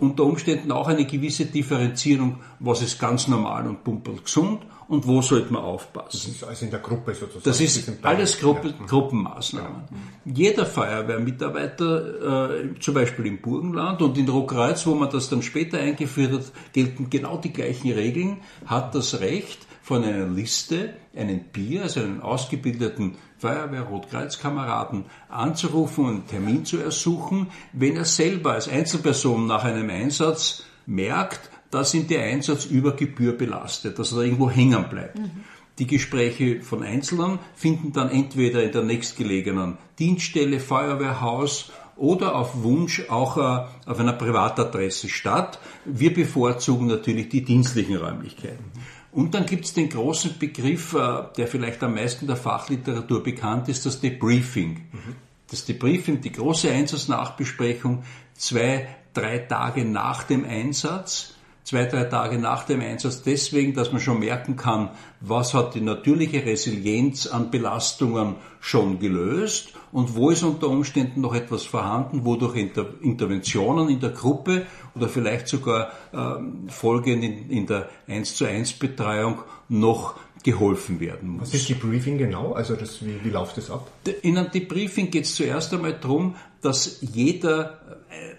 unter 0.00 0.24
Umständen 0.24 0.72
auch 0.72 0.88
eine 0.88 1.04
gewisse 1.04 1.46
Differenzierung, 1.46 2.40
was 2.58 2.82
ist 2.82 2.98
ganz 2.98 3.28
normal 3.28 3.66
und 3.66 3.84
pumperl 3.84 4.16
gesund 4.22 4.60
und 4.88 5.06
wo 5.06 5.22
sollte 5.22 5.52
man 5.52 5.62
aufpassen. 5.62 6.08
Das 6.12 6.26
ist 6.26 6.44
alles 6.44 6.62
in 6.62 6.70
der 6.70 6.80
Gruppe 6.80 7.14
sozusagen. 7.14 7.44
Das 7.44 7.60
ist 7.60 7.90
alles 8.02 8.38
Gruppe. 8.38 8.74
Gruppenmaßnahmen. 8.86 9.84
Ja. 10.24 10.32
Jeder 10.32 10.66
Feuerwehrmitarbeiter, 10.66 12.50
äh, 12.50 12.78
zum 12.78 12.94
Beispiel 12.94 13.26
im 13.26 13.40
Burgenland 13.40 14.02
und 14.02 14.18
in 14.18 14.28
Rockreuz, 14.28 14.86
wo 14.86 14.94
man 14.94 15.08
das 15.10 15.30
dann 15.30 15.42
später 15.42 15.78
eingeführt 15.78 16.32
hat, 16.32 16.52
gelten 16.72 17.08
genau 17.08 17.38
die 17.38 17.52
gleichen 17.52 17.92
Regeln, 17.92 18.38
hat 18.66 18.94
das 18.94 19.20
Recht, 19.20 19.66
von 19.82 20.04
einer 20.04 20.26
Liste 20.26 20.94
einen 21.14 21.40
Bier, 21.44 21.82
also 21.82 22.00
einen 22.00 22.20
ausgebildeten 22.20 23.16
Feuerwehr, 23.38 23.82
Rotkreuzkameraden 23.82 25.04
anzurufen 25.28 26.04
und 26.04 26.10
einen 26.10 26.26
Termin 26.28 26.64
zu 26.64 26.78
ersuchen, 26.78 27.48
wenn 27.72 27.96
er 27.96 28.04
selber 28.04 28.52
als 28.52 28.68
Einzelperson 28.68 29.46
nach 29.46 29.64
einem 29.64 29.90
Einsatz 29.90 30.64
merkt, 30.86 31.50
dass 31.70 31.94
ihn 31.94 32.06
der 32.06 32.24
Einsatz 32.24 32.66
über 32.66 32.92
Gebühr 32.92 33.32
belastet, 33.32 33.98
dass 33.98 34.12
er 34.12 34.18
da 34.18 34.24
irgendwo 34.24 34.50
hängen 34.50 34.88
bleibt. 34.88 35.18
Mhm. 35.18 35.30
Die 35.78 35.86
Gespräche 35.86 36.60
von 36.60 36.82
Einzelnen 36.82 37.38
finden 37.54 37.92
dann 37.92 38.10
entweder 38.10 38.62
in 38.62 38.72
der 38.72 38.82
nächstgelegenen 38.82 39.78
Dienststelle, 39.98 40.60
Feuerwehrhaus 40.60 41.72
oder 41.96 42.36
auf 42.36 42.62
Wunsch 42.62 43.08
auch 43.08 43.36
äh, 43.38 43.90
auf 43.90 43.98
einer 43.98 44.12
Privatadresse 44.12 45.08
statt. 45.08 45.58
Wir 45.84 46.12
bevorzugen 46.12 46.86
natürlich 46.86 47.30
die 47.30 47.42
dienstlichen 47.42 47.96
Räumlichkeiten. 47.96 48.64
Und 49.12 49.34
dann 49.34 49.44
gibt 49.44 49.66
es 49.66 49.74
den 49.74 49.90
großen 49.90 50.38
Begriff, 50.38 50.94
äh, 50.94 51.24
der 51.36 51.46
vielleicht 51.46 51.82
am 51.82 51.94
meisten 51.94 52.26
der 52.26 52.36
Fachliteratur 52.36 53.22
bekannt 53.22 53.68
ist, 53.68 53.84
das 53.86 54.00
Debriefing. 54.00 54.86
Mhm. 54.90 55.16
Das 55.50 55.66
Debriefing, 55.66 56.22
die 56.22 56.32
große 56.32 56.70
Einsatznachbesprechung, 56.70 58.04
zwei, 58.34 58.88
drei 59.12 59.38
Tage 59.38 59.84
nach 59.84 60.24
dem 60.24 60.46
Einsatz 60.46 61.34
zwei, 61.64 61.84
drei 61.84 62.04
Tage 62.04 62.38
nach 62.38 62.64
dem 62.64 62.80
Einsatz 62.80 63.22
deswegen, 63.22 63.74
dass 63.74 63.92
man 63.92 64.00
schon 64.00 64.18
merken 64.18 64.56
kann, 64.56 64.90
was 65.20 65.54
hat 65.54 65.74
die 65.74 65.80
natürliche 65.80 66.44
Resilienz 66.44 67.26
an 67.26 67.50
Belastungen 67.50 68.36
schon 68.60 68.98
gelöst 68.98 69.72
und 69.92 70.14
wo 70.16 70.30
ist 70.30 70.42
unter 70.42 70.68
Umständen 70.68 71.20
noch 71.20 71.34
etwas 71.34 71.64
vorhanden, 71.64 72.24
wodurch 72.24 72.56
Inter 72.56 72.86
Interventionen 73.00 73.88
in 73.88 74.00
der 74.00 74.10
Gruppe 74.10 74.66
oder 74.94 75.08
vielleicht 75.08 75.48
sogar 75.48 75.92
ähm, 76.12 76.68
folgend 76.68 77.24
in, 77.24 77.50
in 77.50 77.66
der 77.66 77.88
1 78.08 78.36
zu 78.36 78.44
1 78.44 78.74
Betreuung 78.74 79.42
noch 79.68 80.14
geholfen 80.42 81.00
werden 81.00 81.28
muss. 81.28 81.48
Was 81.48 81.54
ist 81.54 81.68
Debriefing 81.68 82.18
genau? 82.18 82.52
Also 82.52 82.74
das, 82.74 83.04
wie, 83.04 83.24
wie 83.24 83.30
läuft 83.30 83.56
das 83.56 83.70
ab? 83.70 83.90
In 84.22 84.36
einem 84.36 84.50
Debriefing 84.50 85.10
geht 85.10 85.24
es 85.24 85.34
zuerst 85.34 85.72
einmal 85.72 85.94
darum, 85.94 86.36
dass 86.60 86.98
jeder 87.00 87.80
äh, 88.10 88.34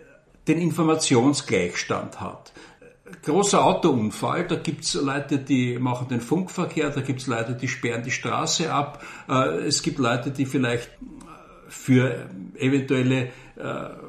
den 0.48 0.60
Informationsgleichstand 0.60 2.20
hat 2.20 2.54
großer 3.22 3.64
Autounfall, 3.64 4.48
da 4.48 4.56
gibt's 4.56 4.94
Leute, 4.96 5.38
die 5.38 5.78
machen 5.78 6.08
den 6.08 6.22
Funkverkehr, 6.22 6.90
da 6.90 7.02
gibt's 7.02 7.28
Leute, 7.28 7.54
die 7.54 7.68
sperren 7.68 8.04
die 8.04 8.12
Straße 8.12 8.74
ab, 8.74 9.04
äh, 9.30 9.66
es 9.66 9.82
gibt 9.82 10.00
Leute, 10.00 10.32
die 10.32 10.46
vielleicht 10.46 10.90
für 11.68 12.30
eventuelle 12.56 13.26
äh, 13.26 13.30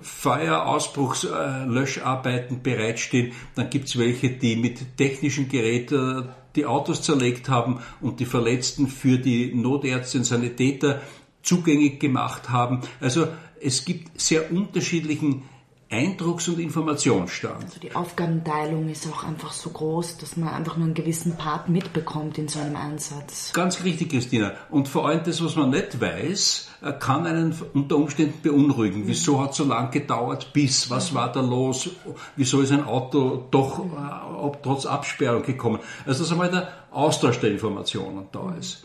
Feuerausbruchslöscharbeiten 0.00 2.62
bereitstehen, 2.62 3.32
dann 3.54 3.68
gibt's 3.70 3.98
welche, 3.98 4.30
die 4.30 4.56
mit 4.56 4.96
technischen 4.96 5.48
Geräten 5.48 6.28
die 6.56 6.66
Autos 6.66 7.02
zerlegt 7.02 7.48
haben 7.48 7.80
und 8.00 8.18
die 8.20 8.26
Verletzten 8.26 8.88
für 8.88 9.18
die 9.18 9.54
Notärzte 9.54 10.18
und 10.18 10.24
Sanitäter 10.24 11.00
zugänglich 11.42 11.98
gemacht 11.98 12.50
haben. 12.50 12.82
Also 13.00 13.28
es 13.60 13.84
gibt 13.84 14.20
sehr 14.20 14.52
unterschiedlichen 14.52 15.42
Eindrucks- 15.90 16.48
und 16.48 16.58
Informationsstand. 16.58 17.64
Also 17.64 17.80
die 17.80 17.94
Aufgabenteilung 17.94 18.88
ist 18.88 19.06
auch 19.06 19.24
einfach 19.24 19.52
so 19.52 19.70
groß, 19.70 20.18
dass 20.18 20.36
man 20.36 20.48
einfach 20.48 20.76
nur 20.76 20.86
einen 20.86 20.94
gewissen 20.94 21.36
Part 21.36 21.68
mitbekommt 21.68 22.38
in 22.38 22.48
so 22.48 22.58
einem 22.58 22.76
Einsatz. 22.76 23.52
Ganz 23.52 23.84
richtig, 23.84 24.10
Christina. 24.10 24.52
Und 24.70 24.88
vor 24.88 25.06
allem 25.06 25.22
das, 25.24 25.44
was 25.44 25.56
man 25.56 25.70
nicht 25.70 26.00
weiß, 26.00 26.68
äh, 26.82 26.92
kann 26.92 27.26
einen 27.26 27.54
unter 27.74 27.96
Umständen 27.96 28.40
beunruhigen. 28.42 29.02
Mhm. 29.02 29.08
Wieso 29.08 29.40
hat 29.42 29.50
es 29.52 29.58
so 29.58 29.64
lange 29.64 29.90
gedauert 29.90 30.52
bis? 30.52 30.90
Was 30.90 31.12
mhm. 31.12 31.16
war 31.16 31.32
da 31.32 31.40
los? 31.40 31.90
Wieso 32.36 32.60
ist 32.60 32.72
ein 32.72 32.84
Auto 32.84 33.44
doch 33.50 33.84
mhm. 33.84 33.92
äh, 33.92 34.56
trotz 34.62 34.86
Absperrung 34.86 35.42
gekommen? 35.42 35.78
Also 36.06 36.24
dass 36.24 36.32
einmal 36.32 36.50
der 36.50 36.68
Austausch 36.90 37.38
der 37.40 37.50
Informationen 37.50 38.26
da 38.32 38.42
mhm. 38.42 38.58
ist 38.58 38.84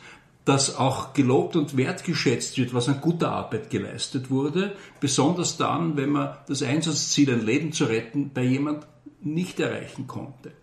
dass 0.50 0.78
auch 0.78 1.14
gelobt 1.14 1.56
und 1.56 1.78
wertgeschätzt 1.78 2.58
wird, 2.58 2.74
was 2.74 2.90
an 2.90 3.02
guter 3.02 3.32
Arbeit 3.32 3.70
geleistet 3.70 4.32
wurde, 4.32 4.76
besonders 5.00 5.58
dann, 5.58 5.96
wenn 5.96 6.10
man 6.10 6.38
das 6.48 6.64
Einsatzziel, 6.64 7.32
ein 7.32 7.46
Leben 7.46 7.72
zu 7.72 7.86
retten, 7.86 8.32
bei 8.34 8.46
jemand 8.46 8.88
nicht 9.22 9.60
erreichen 9.60 10.08
konnte. 10.08 10.54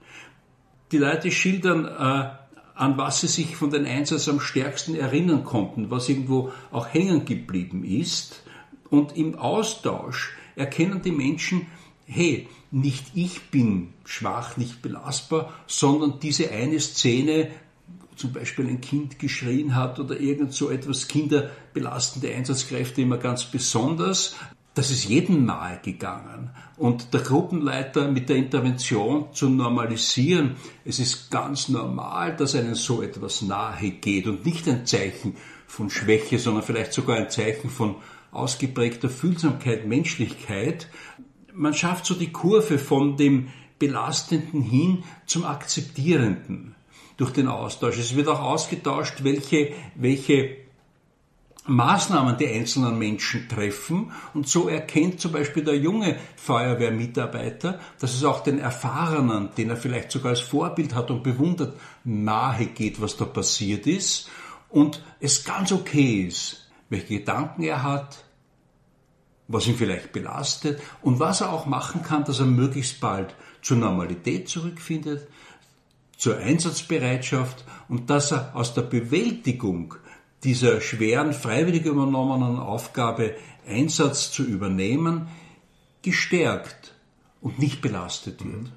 Die 0.90 0.98
Leute 0.98 1.30
schildern, 1.30 1.84
äh, 1.84 2.30
an 2.74 2.98
was 2.98 3.20
sie 3.20 3.28
sich 3.28 3.54
von 3.54 3.70
den 3.70 3.86
Einsatz 3.86 4.28
am 4.28 4.40
stärksten 4.40 4.96
erinnern 4.96 5.44
konnten, 5.44 5.88
was 5.88 6.08
irgendwo 6.08 6.50
auch 6.72 6.92
hängen 6.92 7.24
geblieben 7.24 7.84
ist. 7.84 8.42
Und 8.90 9.16
im 9.16 9.36
Austausch 9.36 10.36
erkennen 10.56 11.00
die 11.00 11.12
Menschen, 11.12 11.68
hey, 12.06 12.48
nicht 12.72 13.12
ich 13.14 13.52
bin 13.52 13.92
schwach, 14.04 14.56
nicht 14.56 14.82
belastbar, 14.82 15.52
sondern 15.68 16.18
diese 16.18 16.50
eine 16.50 16.80
Szene 16.80 17.50
zum 18.16 18.32
Beispiel 18.32 18.66
ein 18.66 18.80
Kind 18.80 19.18
geschrien 19.18 19.74
hat 19.74 19.98
oder 20.00 20.18
irgend 20.18 20.52
so 20.52 20.70
etwas, 20.70 21.08
Kinder 21.08 21.50
belastende 21.72 22.34
Einsatzkräfte 22.34 23.02
immer 23.02 23.18
ganz 23.18 23.44
besonders. 23.44 24.34
Das 24.74 24.90
ist 24.90 25.08
jedem 25.08 25.46
nahe 25.46 25.80
gegangen. 25.82 26.50
Und 26.76 27.14
der 27.14 27.22
Gruppenleiter 27.22 28.08
mit 28.10 28.28
der 28.28 28.36
Intervention 28.36 29.32
zu 29.32 29.48
normalisieren, 29.48 30.56
es 30.84 30.98
ist 30.98 31.30
ganz 31.30 31.68
normal, 31.68 32.36
dass 32.36 32.54
einem 32.54 32.74
so 32.74 33.00
etwas 33.00 33.40
nahe 33.40 33.90
geht 33.90 34.26
und 34.26 34.44
nicht 34.44 34.68
ein 34.68 34.84
Zeichen 34.84 35.36
von 35.66 35.88
Schwäche, 35.88 36.38
sondern 36.38 36.62
vielleicht 36.62 36.92
sogar 36.92 37.16
ein 37.16 37.30
Zeichen 37.30 37.70
von 37.70 37.96
ausgeprägter 38.32 39.08
Fühlsamkeit, 39.08 39.86
Menschlichkeit. 39.86 40.88
Man 41.54 41.72
schafft 41.72 42.04
so 42.04 42.14
die 42.14 42.32
Kurve 42.32 42.78
von 42.78 43.16
dem 43.16 43.48
Belastenden 43.78 44.60
hin 44.60 45.04
zum 45.24 45.44
Akzeptierenden 45.44 46.75
durch 47.16 47.32
den 47.32 47.48
Austausch. 47.48 47.98
Es 47.98 48.14
wird 48.14 48.28
auch 48.28 48.40
ausgetauscht, 48.40 49.24
welche, 49.24 49.72
welche 49.94 50.56
Maßnahmen 51.66 52.36
die 52.36 52.48
einzelnen 52.48 52.98
Menschen 52.98 53.48
treffen. 53.48 54.12
Und 54.34 54.48
so 54.48 54.68
erkennt 54.68 55.20
zum 55.20 55.32
Beispiel 55.32 55.64
der 55.64 55.76
junge 55.76 56.16
Feuerwehrmitarbeiter, 56.36 57.80
dass 57.98 58.14
es 58.14 58.24
auch 58.24 58.42
den 58.42 58.58
Erfahrenen, 58.58 59.50
den 59.56 59.70
er 59.70 59.76
vielleicht 59.76 60.12
sogar 60.12 60.30
als 60.30 60.40
Vorbild 60.40 60.94
hat 60.94 61.10
und 61.10 61.22
bewundert, 61.22 61.78
nahe 62.04 62.66
geht, 62.66 63.00
was 63.00 63.16
da 63.16 63.24
passiert 63.24 63.86
ist. 63.86 64.28
Und 64.68 65.02
es 65.20 65.44
ganz 65.44 65.72
okay 65.72 66.26
ist, 66.26 66.68
welche 66.88 67.18
Gedanken 67.18 67.62
er 67.62 67.82
hat, 67.82 68.24
was 69.48 69.66
ihn 69.66 69.76
vielleicht 69.76 70.12
belastet 70.12 70.80
und 71.02 71.20
was 71.20 71.40
er 71.40 71.52
auch 71.52 71.66
machen 71.66 72.02
kann, 72.02 72.24
dass 72.24 72.40
er 72.40 72.46
möglichst 72.46 73.00
bald 73.00 73.34
zur 73.62 73.76
Normalität 73.76 74.48
zurückfindet, 74.48 75.28
zur 76.16 76.38
Einsatzbereitschaft 76.38 77.64
und 77.88 78.10
dass 78.10 78.32
er 78.32 78.54
aus 78.54 78.74
der 78.74 78.82
Bewältigung 78.82 79.94
dieser 80.44 80.80
schweren, 80.80 81.32
freiwillig 81.32 81.84
übernommenen 81.84 82.58
Aufgabe 82.58 83.34
Einsatz 83.66 84.30
zu 84.30 84.44
übernehmen, 84.44 85.28
gestärkt 86.02 86.94
und 87.40 87.58
nicht 87.58 87.80
belastet 87.80 88.44
wird. 88.44 88.62
Mhm. 88.62 88.72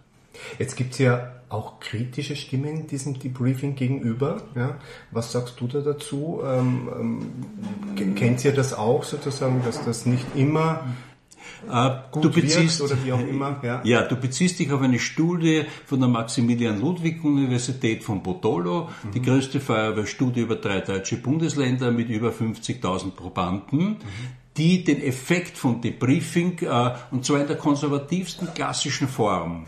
Jetzt 0.58 0.76
gibt 0.76 0.94
es 0.94 1.00
ja 1.00 1.34
auch 1.50 1.80
kritische 1.80 2.36
Stimmen 2.36 2.88
diesem 2.88 3.20
Debriefing 3.20 3.76
gegenüber. 3.76 4.42
Ja? 4.56 4.78
Was 5.12 5.32
sagst 5.32 5.60
du 5.60 5.68
da 5.68 5.82
dazu? 5.82 6.42
Ähm, 6.46 6.90
ähm, 7.98 8.16
kennt 8.16 8.46
ihr 8.46 8.54
das 8.54 8.74
auch 8.74 9.04
sozusagen, 9.04 9.64
dass 9.64 9.84
das 9.84 10.06
nicht 10.06 10.26
immer 10.36 10.86
äh, 11.70 11.90
du 12.22 12.32
beziehst, 12.32 12.82
oder 12.82 12.96
wie 13.04 13.12
auch 13.12 13.20
immer. 13.20 13.60
Ja. 13.64 13.82
ja, 13.84 14.02
du 14.04 14.16
beziehst 14.16 14.60
dich 14.60 14.72
auf 14.72 14.82
eine 14.82 15.00
Studie 15.00 15.64
von 15.86 16.00
der 16.00 16.10
Maximilian-Ludwig-Universität 16.10 18.04
von 18.04 18.22
Botolo, 18.22 18.90
mhm. 19.04 19.12
die 19.12 19.22
größte 19.22 19.60
Feuerwehrstudie 19.60 20.42
über 20.42 20.56
drei 20.56 20.82
deutsche 20.82 21.18
Bundesländer 21.18 21.92
mit 21.92 22.10
über 22.10 22.30
50.000 22.30 23.12
Probanden. 23.12 23.80
Mhm 23.80 23.98
die 24.58 24.84
den 24.84 25.02
Effekt 25.02 25.58
von 25.58 25.80
Debriefing, 25.80 26.60
äh, 26.64 26.92
und 27.12 27.26
zwar 27.26 27.40
in 27.40 27.48
der 27.48 27.56
konservativsten 27.56 28.54
klassischen 28.54 29.08
Form, 29.08 29.68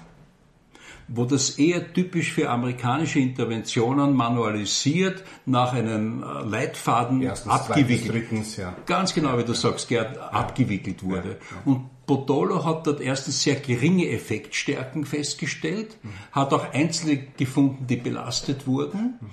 wo 1.14 1.26
das 1.26 1.52
eher 1.52 1.94
typisch 1.94 2.32
für 2.32 2.50
amerikanische 2.50 3.20
Interventionen 3.20 4.14
manualisiert 4.14 5.24
nach 5.46 5.74
einem 5.74 6.24
äh, 6.24 6.44
Leitfaden 6.44 7.22
Erstens, 7.22 7.52
abgewickelt. 7.52 8.12
Zweitens, 8.12 8.30
drittens, 8.30 8.58
ja. 8.58 8.76
Ganz 8.86 9.14
genau, 9.14 9.38
wie 9.38 9.44
du 9.44 9.54
sagst, 9.54 9.90
Gerd, 9.90 10.16
ja. 10.16 10.28
abgewickelt 10.30 11.04
wurde. 11.04 11.38
Ja, 11.40 11.58
Und 11.66 11.90
Botolo 12.06 12.64
hat 12.64 12.88
dort 12.88 13.02
erstens 13.02 13.44
sehr 13.44 13.56
geringe 13.56 14.10
Effektstärken 14.10 15.06
festgestellt, 15.06 15.98
mhm. 16.02 16.10
hat 16.32 16.54
auch 16.54 16.74
Einzelne 16.74 17.18
gefunden, 17.38 17.88
die 17.88 17.98
belastet 17.98 18.66
wurden. 18.66 19.20
Mhm. 19.20 19.28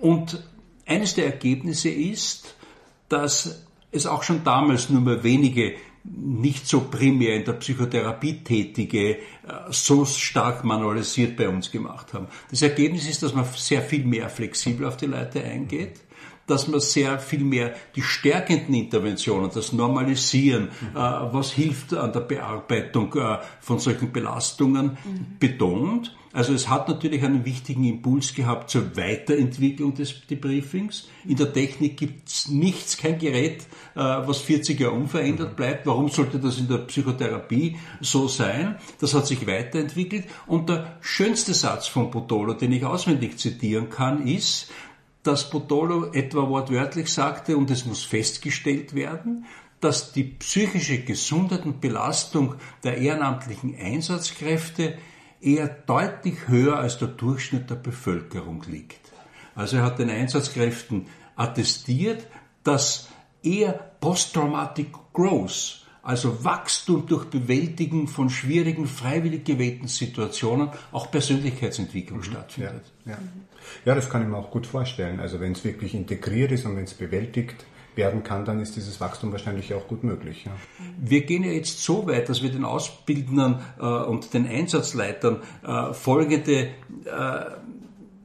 Und 0.00 0.42
eines 0.86 1.14
der 1.14 1.26
Ergebnisse 1.26 1.90
ist, 1.90 2.54
dass 3.08 3.66
es 3.90 4.06
auch 4.06 4.22
schon 4.22 4.44
damals 4.44 4.88
nur 4.88 5.02
mehr 5.02 5.22
wenige 5.24 5.74
nicht 6.16 6.66
so 6.66 6.80
primär 6.80 7.36
in 7.36 7.44
der 7.44 7.54
Psychotherapie 7.54 8.42
tätige 8.44 9.10
äh, 9.10 9.18
so 9.70 10.04
stark 10.04 10.64
manualisiert 10.64 11.36
bei 11.36 11.48
uns 11.48 11.70
gemacht 11.70 12.14
haben. 12.14 12.26
Das 12.50 12.62
Ergebnis 12.62 13.08
ist, 13.08 13.22
dass 13.22 13.34
man 13.34 13.44
sehr 13.56 13.82
viel 13.82 14.04
mehr 14.04 14.28
flexibel 14.28 14.86
auf 14.86 14.96
die 14.96 15.06
Leute 15.06 15.42
eingeht, 15.42 16.00
dass 16.48 16.66
man 16.66 16.80
sehr 16.80 17.18
viel 17.18 17.44
mehr 17.44 17.74
die 17.94 18.02
stärkenden 18.02 18.74
Interventionen, 18.74 19.50
das 19.54 19.72
Normalisieren, 19.72 20.64
mhm. 20.64 20.96
äh, 20.96 21.00
was 21.00 21.52
hilft 21.52 21.94
an 21.94 22.12
der 22.12 22.20
Bearbeitung 22.20 23.14
äh, 23.14 23.38
von 23.60 23.78
solchen 23.78 24.12
Belastungen 24.12 24.98
mhm. 25.04 25.38
betont. 25.38 26.14
Also 26.32 26.52
es 26.52 26.68
hat 26.68 26.88
natürlich 26.88 27.24
einen 27.24 27.44
wichtigen 27.44 27.84
Impuls 27.84 28.34
gehabt 28.34 28.70
zur 28.70 28.96
Weiterentwicklung 28.96 29.94
des 29.94 30.26
Debriefings. 30.26 31.08
In 31.26 31.36
der 31.36 31.52
Technik 31.52 31.96
gibt 31.96 32.28
es 32.28 32.48
nichts, 32.48 32.98
kein 32.98 33.18
Gerät, 33.18 33.62
äh, 33.94 34.00
was 34.00 34.38
40 34.42 34.78
Jahre 34.78 34.94
unverändert 34.94 35.56
bleibt. 35.56 35.86
Warum 35.86 36.08
sollte 36.08 36.38
das 36.38 36.58
in 36.58 36.68
der 36.68 36.78
Psychotherapie 36.78 37.76
so 38.00 38.28
sein? 38.28 38.76
Das 39.00 39.14
hat 39.14 39.26
sich 39.26 39.46
weiterentwickelt. 39.46 40.26
Und 40.46 40.68
der 40.68 40.98
schönste 41.00 41.54
Satz 41.54 41.88
von 41.88 42.10
Potolo, 42.10 42.52
den 42.52 42.72
ich 42.72 42.84
auswendig 42.84 43.38
zitieren 43.38 43.88
kann, 43.88 44.26
ist, 44.26 44.70
dass 45.28 45.50
Potolo 45.50 46.10
etwa 46.14 46.48
wortwörtlich 46.48 47.12
sagte, 47.12 47.58
und 47.58 47.70
es 47.70 47.84
muss 47.84 48.02
festgestellt 48.02 48.94
werden, 48.94 49.44
dass 49.78 50.12
die 50.12 50.24
psychische 50.24 51.02
Gesundheit 51.02 51.66
und 51.66 51.82
Belastung 51.82 52.54
der 52.82 52.96
ehrenamtlichen 52.96 53.76
Einsatzkräfte 53.78 54.96
eher 55.42 55.68
deutlich 55.68 56.48
höher 56.48 56.78
als 56.78 56.96
der 56.96 57.08
Durchschnitt 57.08 57.68
der 57.68 57.74
Bevölkerung 57.74 58.64
liegt. 58.66 59.12
Also 59.54 59.76
er 59.76 59.82
hat 59.82 59.98
den 59.98 60.08
Einsatzkräften 60.08 61.08
attestiert, 61.36 62.26
dass 62.64 63.08
eher 63.42 63.72
Post-Traumatic 64.00 64.92
Growth, 65.12 65.86
also 66.02 66.42
Wachstum 66.42 67.06
durch 67.06 67.26
Bewältigen 67.26 68.08
von 68.08 68.30
schwierigen, 68.30 68.86
freiwillig 68.86 69.44
gewählten 69.44 69.88
Situationen, 69.88 70.70
auch 70.90 71.10
Persönlichkeitsentwicklung 71.10 72.20
mhm. 72.20 72.24
stattfindet. 72.24 72.84
Ja, 73.04 73.12
ja. 73.12 73.18
Ja, 73.84 73.94
das 73.94 74.10
kann 74.10 74.22
ich 74.22 74.28
mir 74.28 74.36
auch 74.36 74.50
gut 74.50 74.66
vorstellen. 74.66 75.20
Also 75.20 75.40
wenn 75.40 75.52
es 75.52 75.64
wirklich 75.64 75.94
integriert 75.94 76.52
ist 76.52 76.66
und 76.66 76.76
wenn 76.76 76.84
es 76.84 76.94
bewältigt 76.94 77.64
werden 77.94 78.22
kann, 78.22 78.44
dann 78.44 78.60
ist 78.60 78.76
dieses 78.76 79.00
Wachstum 79.00 79.32
wahrscheinlich 79.32 79.74
auch 79.74 79.86
gut 79.88 80.04
möglich. 80.04 80.44
Ja. 80.44 80.52
Wir 80.98 81.26
gehen 81.26 81.44
ja 81.44 81.50
jetzt 81.50 81.82
so 81.82 82.06
weit, 82.06 82.28
dass 82.28 82.42
wir 82.42 82.50
den 82.50 82.64
Ausbildnern 82.64 83.62
äh, 83.78 83.84
und 83.84 84.32
den 84.32 84.46
Einsatzleitern 84.46 85.42
äh, 85.66 85.92
folgende 85.92 86.68
äh, 87.04 87.40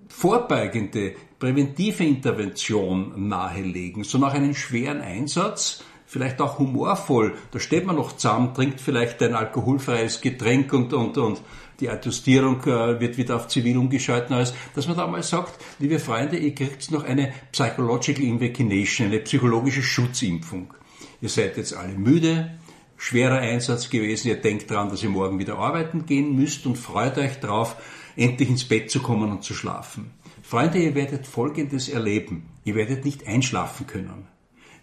vorbeugende 0.07 1.15
präventive 1.39 2.03
Intervention 2.03 3.27
nahelegen. 3.27 4.03
So 4.03 4.19
nach 4.19 4.33
einem 4.33 4.53
schweren 4.53 5.01
Einsatz 5.01 5.83
vielleicht 6.05 6.39
auch 6.39 6.59
humorvoll. 6.59 7.33
Da 7.51 7.59
steht 7.59 7.88
man 7.88 7.95
noch 7.95 8.15
zusammen, 8.15 8.53
trinkt 8.53 8.79
vielleicht 8.79 9.21
ein 9.23 9.33
alkoholfreies 9.33 10.21
Getränk 10.21 10.71
und, 10.71 10.93
und, 10.93 11.17
und 11.17 11.41
die 11.80 11.89
Attestierung 11.89 12.62
äh, 12.63 13.00
wird 13.00 13.18
wieder 13.18 13.36
auf 13.36 13.48
zivil 13.48 13.77
umgeschalten, 13.77 14.36
als 14.36 14.53
dass 14.75 14.88
man 14.88 14.98
da 14.98 15.08
mal 15.08 15.24
sagt, 15.24 15.53
liebe 15.80 16.00
Freunde, 16.00 16.38
ihr 16.38 16.53
kriegt 16.53 16.92
noch 16.92 17.03
eine 17.03 17.34
Psychological 17.51 18.24
Invacination, 18.24 19.08
eine 19.08 19.20
psychologische 19.20 19.82
Schutzimpfung. 19.82 20.74
Ihr 21.22 21.30
seid 21.30 21.58
jetzt 21.58 21.74
alle 21.74 21.94
müde, 21.94 22.51
schwerer 22.98 23.39
Einsatz 23.39 23.89
gewesen, 23.89 24.27
ihr 24.30 24.42
denkt 24.42 24.70
daran, 24.72 24.89
dass 24.89 25.03
ihr 25.03 25.10
morgen 25.10 25.39
wieder 25.39 25.58
arbeiten 25.58 26.06
gehen 26.06 26.36
müsst 26.36 26.65
und 26.65 26.77
freut 26.77 27.18
euch 27.18 27.39
drauf, 27.39 27.75
endlich 28.15 28.50
ins 28.50 28.65
Bett 28.65 28.92
zu 28.92 29.01
kommen 29.01 29.32
und 29.32 29.44
zu 29.44 29.53
schlafen. 29.53 30.12
Freunde, 30.42 30.77
ihr 30.77 30.94
werdet 30.94 31.25
Folgendes 31.25 31.89
erleben. 31.89 32.50
Ihr 32.65 32.75
werdet 32.75 33.06
nicht 33.06 33.27
einschlafen 33.27 33.88
können. 33.88 34.27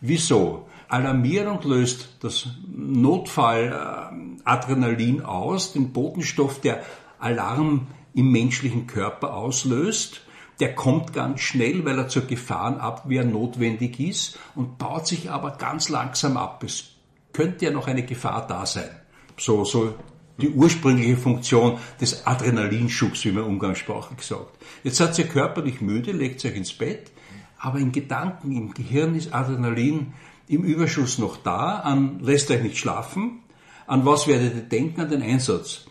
Wieso? 0.00 0.66
Alarmierung 0.90 1.62
löst 1.62 2.16
das 2.20 2.48
Notfalladrenalin 2.66 5.22
aus, 5.22 5.72
den 5.72 5.92
Botenstoff, 5.92 6.60
der 6.60 6.82
Alarm 7.20 7.86
im 8.12 8.32
menschlichen 8.32 8.88
Körper 8.88 9.34
auslöst. 9.34 10.22
Der 10.58 10.74
kommt 10.74 11.12
ganz 11.12 11.40
schnell, 11.40 11.84
weil 11.84 11.96
er 11.96 12.08
zur 12.08 12.26
Gefahrenabwehr 12.26 13.24
notwendig 13.24 14.00
ist 14.00 14.38
und 14.54 14.78
baut 14.78 15.06
sich 15.06 15.30
aber 15.30 15.52
ganz 15.52 15.88
langsam 15.88 16.36
ab. 16.36 16.62
Es 16.64 16.96
könnte 17.32 17.66
ja 17.66 17.70
noch 17.70 17.86
eine 17.86 18.04
Gefahr 18.04 18.46
da 18.46 18.66
sein. 18.66 18.90
So, 19.38 19.64
so 19.64 19.94
die 20.38 20.50
ursprüngliche 20.50 21.16
Funktion 21.16 21.78
des 22.00 22.26
Adrenalinschubs, 22.26 23.24
wie 23.24 23.32
man 23.32 23.44
umgangssprachlich 23.44 24.22
sagt. 24.22 24.58
Jetzt 24.82 24.96
seid 24.96 25.16
ihr 25.18 25.28
körperlich 25.28 25.80
müde, 25.80 26.12
legt 26.12 26.44
euch 26.44 26.56
ins 26.56 26.72
Bett, 26.72 27.10
aber 27.58 27.78
in 27.78 27.92
Gedanken, 27.92 28.52
im 28.52 28.74
Gehirn 28.74 29.14
ist 29.14 29.32
Adrenalin 29.32 30.14
im 30.50 30.64
Überschuss 30.64 31.18
noch 31.18 31.36
da, 31.36 31.76
an 31.76 32.18
lässt 32.20 32.50
euch 32.50 32.62
nicht 32.62 32.76
schlafen, 32.76 33.42
an 33.86 34.04
was 34.04 34.26
werdet 34.26 34.56
ihr 34.56 34.62
denken, 34.62 35.00
an 35.00 35.08
den 35.08 35.22
Einsatz. 35.22 35.86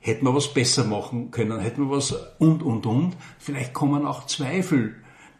Hätten 0.00 0.26
wir 0.26 0.34
was 0.34 0.52
besser 0.52 0.84
machen 0.84 1.30
können, 1.30 1.58
hätten 1.60 1.88
wir 1.88 1.96
was 1.96 2.12
und, 2.38 2.62
und, 2.62 2.84
und. 2.84 3.16
Vielleicht 3.38 3.72
kommen 3.72 4.04
auch 4.04 4.26
Zweifel. 4.26 4.96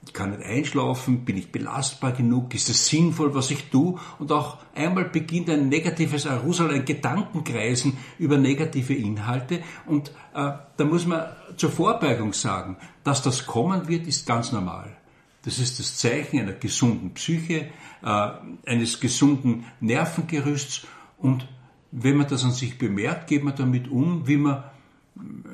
Ich 0.07 0.15
kann 0.15 0.31
nicht 0.31 0.43
einschlafen, 0.43 1.25
bin 1.25 1.37
ich 1.37 1.53
belastbar 1.53 2.13
genug, 2.13 2.55
ist 2.55 2.71
es 2.71 2.89
sinnvoll, 2.89 3.35
was 3.35 3.51
ich 3.51 3.69
tue? 3.69 4.01
Und 4.19 4.33
auch 4.33 4.59
einmal 4.75 5.05
beginnt 5.05 5.51
ein 5.51 5.69
negatives 5.69 6.27
Arousal, 6.27 6.71
ein 6.71 6.87
Gedankenkreisen 6.87 7.99
über 8.19 8.39
negative 8.39 8.95
Inhalte. 8.95 9.63
Und 9.87 10.09
äh, 10.35 10.53
da 10.77 10.85
muss 10.85 11.07
man 11.07 11.27
zur 11.57 11.71
Vorbeugung 11.71 12.33
sagen, 12.33 12.79
dass 13.05 13.23
das 13.23 13.47
kommen 13.47 13.87
wird, 13.87 14.07
ist 14.07 14.27
ganz 14.27 14.51
normal. 14.51 14.97
Das 15.45 15.59
ist 15.59 15.79
das 15.79 15.97
Zeichen 15.97 16.41
einer 16.41 16.53
gesunden 16.53 17.15
Psyche, 17.15 17.71
äh, 18.03 18.31
eines 18.67 19.01
gesunden 19.01 19.65
Nervengerüsts 19.81 20.87
und 21.19 21.49
wenn 21.91 22.17
man 22.17 22.27
das 22.27 22.45
an 22.45 22.53
sich 22.53 22.79
bemerkt, 22.79 23.29
geht 23.29 23.45
man 23.45 23.55
damit 23.55 23.89
um, 23.89 24.27
wie 24.27 24.39
man 24.39 24.65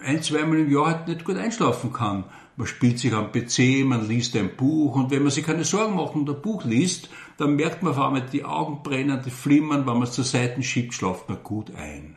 ein, 0.05 0.23
zweimal 0.23 0.61
im 0.61 0.71
Jahr 0.71 0.87
halt 0.87 1.09
nicht 1.09 1.25
gut 1.25 1.37
einschlafen 1.37 1.93
kann. 1.93 2.25
Man 2.57 2.67
spielt 2.67 2.99
sich 2.99 3.13
am 3.13 3.33
PC, 3.33 3.85
man 3.85 4.07
liest 4.09 4.37
ein 4.37 4.57
Buch 4.57 4.95
und 4.95 5.11
wenn 5.11 5.23
man 5.23 5.31
sich 5.31 5.45
keine 5.45 5.65
Sorgen 5.65 5.97
macht 5.97 6.15
und 6.15 6.29
ein 6.29 6.41
Buch 6.41 6.65
liest, 6.65 7.09
dann 7.37 7.57
merkt 7.57 7.83
man 7.83 7.93
auf 7.93 8.01
einmal 8.01 8.23
die 8.23 8.45
Augen 8.45 8.83
brennen, 8.83 9.21
die 9.25 9.31
flimmern, 9.31 9.87
wenn 9.87 9.95
man 9.95 10.05
es 10.05 10.13
zur 10.13 10.25
Seite 10.25 10.63
schiebt, 10.63 10.95
schlaft 10.95 11.29
man 11.29 11.43
gut 11.43 11.73
ein. 11.75 12.17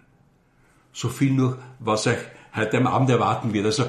So 0.93 1.09
viel 1.09 1.31
nur, 1.31 1.57
was 1.79 2.07
euch 2.07 2.17
heute 2.55 2.77
am 2.77 2.87
Abend 2.87 3.09
erwarten 3.09 3.53
wird. 3.53 3.65
Also 3.65 3.85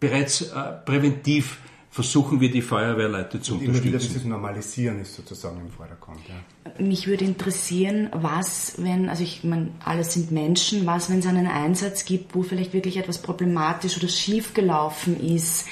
bereits 0.00 0.42
äh, 0.42 0.72
präventiv 0.84 1.58
versuchen 1.94 2.40
wir 2.40 2.50
die 2.50 2.60
Feuerwehrleute 2.60 3.40
zu 3.40 3.52
und 3.52 3.60
unterstützen. 3.60 3.86
Immer 3.86 3.94
wieder 3.94 3.98
dieses 4.04 4.24
Normalisieren 4.24 5.00
ist 5.00 5.14
sozusagen 5.14 5.60
im 5.60 5.70
Vordergrund. 5.70 6.18
Ja. 6.28 6.84
Mich 6.84 7.06
würde 7.06 7.24
interessieren, 7.24 8.08
was, 8.12 8.74
wenn, 8.78 9.08
also 9.08 9.22
ich 9.22 9.44
meine, 9.44 9.68
alles 9.84 10.14
sind 10.14 10.32
Menschen, 10.32 10.86
was, 10.86 11.08
wenn 11.08 11.20
es 11.20 11.26
einen 11.28 11.46
Einsatz 11.46 12.04
gibt, 12.04 12.34
wo 12.34 12.42
vielleicht 12.42 12.72
wirklich 12.72 12.96
etwas 12.96 13.18
problematisch 13.18 13.96
oder 13.96 14.08
schief 14.08 14.54
gelaufen 14.54 15.20
ist, 15.24 15.68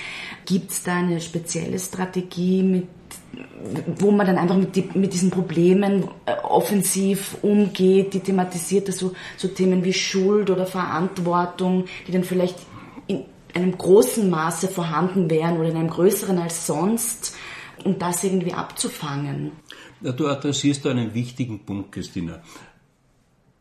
gibt 0.46 0.70
es 0.70 0.84
da 0.84 0.94
eine 0.94 1.20
spezielle 1.20 1.80
Strategie, 1.80 2.62
mit, 2.62 2.86
wo 3.98 4.12
man 4.12 4.24
dann 4.24 4.38
einfach 4.38 4.56
mit, 4.56 4.76
die, 4.76 4.88
mit 4.94 5.12
diesen 5.12 5.30
Problemen 5.30 6.04
äh, 6.26 6.34
offensiv 6.44 7.36
umgeht, 7.42 8.14
die 8.14 8.20
thematisiert, 8.20 8.86
also 8.86 9.12
so 9.36 9.48
Themen 9.48 9.82
wie 9.82 9.92
Schuld 9.92 10.50
oder 10.50 10.66
Verantwortung, 10.66 11.86
die 12.06 12.12
dann 12.12 12.22
vielleicht 12.22 12.58
in, 13.08 13.24
einem 13.54 13.76
großen 13.76 14.28
Maße 14.28 14.68
vorhanden 14.68 15.30
wären 15.30 15.58
oder 15.58 15.68
in 15.68 15.76
einem 15.76 15.90
größeren 15.90 16.38
als 16.38 16.66
sonst, 16.66 17.36
um 17.84 17.98
das 17.98 18.24
irgendwie 18.24 18.54
abzufangen. 18.54 19.52
Ja, 20.00 20.12
du 20.12 20.26
adressierst 20.28 20.84
da 20.84 20.90
einen 20.90 21.14
wichtigen 21.14 21.64
Punkt, 21.64 21.92
Christina. 21.92 22.40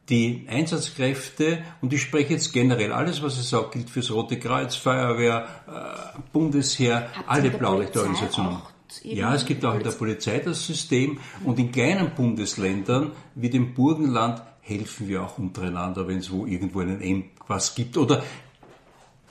Die 0.10 0.46
Einsatzkräfte, 0.50 1.60
und 1.82 1.94
ich 1.94 2.02
spreche 2.02 2.34
jetzt 2.34 2.52
generell, 2.52 2.92
alles 2.92 3.22
was 3.22 3.40
ich 3.40 3.46
sage, 3.46 3.70
gilt 3.74 3.90
fürs 3.90 4.12
Rote 4.12 4.40
Kreuz, 4.40 4.76
Feuerwehr, 4.76 5.48
äh, 5.68 6.20
Bundesheer, 6.34 7.10
Habt 7.16 7.30
alle 7.30 7.50
Blaulichtorganisationen. 7.52 8.58
Ja, 9.04 9.34
es 9.34 9.46
gibt 9.46 9.64
auch 9.64 9.76
in 9.76 9.84
der 9.84 9.92
Polizei 9.92 10.40
das 10.40 10.66
System 10.66 11.20
und 11.46 11.58
in 11.60 11.72
kleinen 11.72 12.14
Bundesländern 12.14 13.12
wie 13.36 13.50
dem 13.50 13.74
Burgenland 13.74 14.42
helfen 14.62 15.08
wir 15.08 15.24
auch 15.24 15.38
untereinander, 15.38 16.08
wenn 16.08 16.18
es 16.18 16.32
wo 16.32 16.46
irgendwo 16.46 16.82
einen 16.82 17.02
Engpass 17.02 17.74
gibt. 17.76 17.98
Oder 17.98 18.24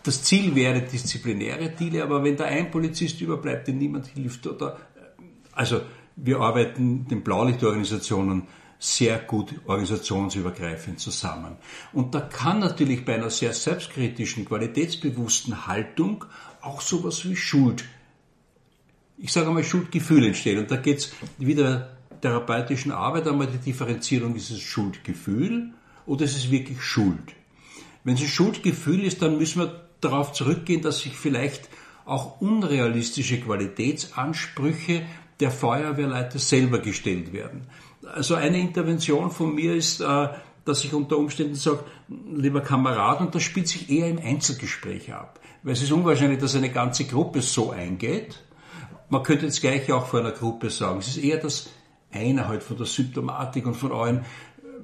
das 0.02 0.22
Ziel 0.22 0.54
wäre 0.54 0.82
disziplinäre 0.82 1.74
Ziele, 1.76 2.02
aber 2.02 2.22
wenn 2.24 2.36
da 2.36 2.44
ein 2.44 2.70
Polizist 2.70 3.20
überbleibt, 3.20 3.68
dem 3.68 3.78
niemand 3.78 4.06
hilft, 4.06 4.46
oder, 4.46 4.78
also 5.52 5.82
wir 6.16 6.40
arbeiten 6.40 7.06
den 7.08 7.22
Blaulichtorganisationen 7.22 8.46
sehr 8.78 9.18
gut 9.18 9.54
organisationsübergreifend 9.66 11.00
zusammen. 11.00 11.56
Und 11.92 12.14
da 12.14 12.20
kann 12.20 12.60
natürlich 12.60 13.04
bei 13.04 13.14
einer 13.14 13.28
sehr 13.28 13.52
selbstkritischen, 13.52 14.46
qualitätsbewussten 14.46 15.66
Haltung 15.66 16.24
auch 16.62 16.80
sowas 16.80 17.28
wie 17.28 17.36
Schuld, 17.36 17.84
ich 19.22 19.32
sage 19.32 19.48
einmal 19.48 19.64
Schuldgefühl 19.64 20.24
entstehen. 20.24 20.58
Und 20.58 20.70
da 20.70 20.76
geht 20.76 20.98
es 20.98 21.12
wieder 21.36 21.90
therapeutischen 22.22 22.90
Arbeit 22.90 23.28
einmal 23.28 23.46
die 23.46 23.58
Differenzierung, 23.58 24.34
ist 24.34 24.50
es 24.50 24.60
Schuldgefühl 24.60 25.72
oder 26.06 26.24
ist 26.24 26.36
es 26.36 26.50
wirklich 26.50 26.82
Schuld? 26.82 27.34
Wenn 28.02 28.14
es 28.14 28.22
ein 28.22 28.28
Schuldgefühl 28.28 29.04
ist, 29.04 29.20
dann 29.20 29.36
müssen 29.36 29.60
wir 29.60 29.89
darauf 30.00 30.32
zurückgehen, 30.32 30.82
dass 30.82 31.00
sich 31.00 31.16
vielleicht 31.16 31.68
auch 32.04 32.40
unrealistische 32.40 33.40
Qualitätsansprüche 33.40 35.02
der 35.38 35.50
Feuerwehrleiter 35.50 36.38
selber 36.38 36.80
gestellt 36.80 37.32
werden. 37.32 37.66
Also 38.04 38.34
eine 38.34 38.58
Intervention 38.58 39.30
von 39.30 39.54
mir 39.54 39.74
ist, 39.74 40.00
äh, 40.00 40.28
dass 40.64 40.84
ich 40.84 40.92
unter 40.92 41.18
Umständen 41.18 41.54
sage, 41.54 41.84
lieber 42.08 42.60
Kamerad, 42.60 43.20
und 43.20 43.34
das 43.34 43.42
spielt 43.42 43.68
sich 43.68 43.90
eher 43.90 44.08
im 44.08 44.18
Einzelgespräch 44.18 45.12
ab. 45.12 45.40
Weil 45.62 45.72
es 45.74 45.82
ist 45.82 45.92
unwahrscheinlich, 45.92 46.38
dass 46.38 46.56
eine 46.56 46.70
ganze 46.70 47.04
Gruppe 47.04 47.42
so 47.42 47.70
eingeht. 47.70 48.42
man 49.08 49.22
könnte 49.22 49.46
das 49.46 49.60
Gleiche 49.60 49.94
auch 49.96 50.06
vor 50.06 50.20
einer 50.20 50.30
Gruppe 50.30 50.70
sagen. 50.70 51.00
Es 51.00 51.08
ist 51.08 51.18
eher 51.18 51.38
das 51.38 51.70
eine 52.12 52.48
halt 52.48 52.62
von 52.62 52.76
der 52.76 52.86
Symptomatik 52.86 53.66
und 53.66 53.74
von 53.74 53.92
allem. 53.92 54.20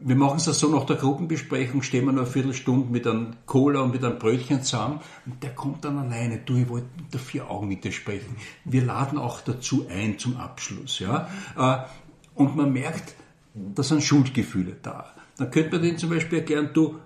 Wir 0.02 0.16
machen 0.16 0.36
es 0.36 0.44
so, 0.44 0.68
nach 0.68 0.84
der 0.84 0.96
Gruppenbesprechung 0.96 1.82
stehen 1.82 2.04
wir 2.04 2.12
nur 2.12 2.22
eine 2.22 2.30
Viertelstunde 2.30 2.90
mit 2.90 3.06
einem 3.06 3.34
Cola 3.46 3.80
und 3.80 3.92
mit 3.92 4.04
einem 4.04 4.18
Brötchen 4.18 4.62
zusammen 4.62 5.00
und 5.24 5.42
der 5.42 5.54
kommt 5.54 5.84
dann 5.84 5.98
alleine. 5.98 6.38
Du, 6.38 6.56
ich 6.56 6.68
wollte 6.68 6.86
unter 6.98 7.18
vier 7.18 7.50
Augen 7.50 7.68
mit 7.68 7.84
dir 7.84 7.92
sprechen. 7.92 8.36
Wir 8.64 8.84
laden 8.84 9.18
auch 9.18 9.40
dazu 9.40 9.86
ein 9.88 10.18
zum 10.18 10.36
Abschluss. 10.36 10.98
Ja? 10.98 11.28
Äh, 11.56 11.86
und 12.34 12.56
man 12.56 12.72
merkt, 12.72 13.14
da 13.54 13.82
sind 13.82 14.02
Schuldgefühle 14.02 14.76
da. 14.82 15.14
Dann 15.38 15.50
könnte 15.50 15.72
man 15.72 15.82
den 15.82 15.98
zum 15.98 16.10
Beispiel 16.10 16.38
erklären, 16.38 16.70
du, 16.72 16.98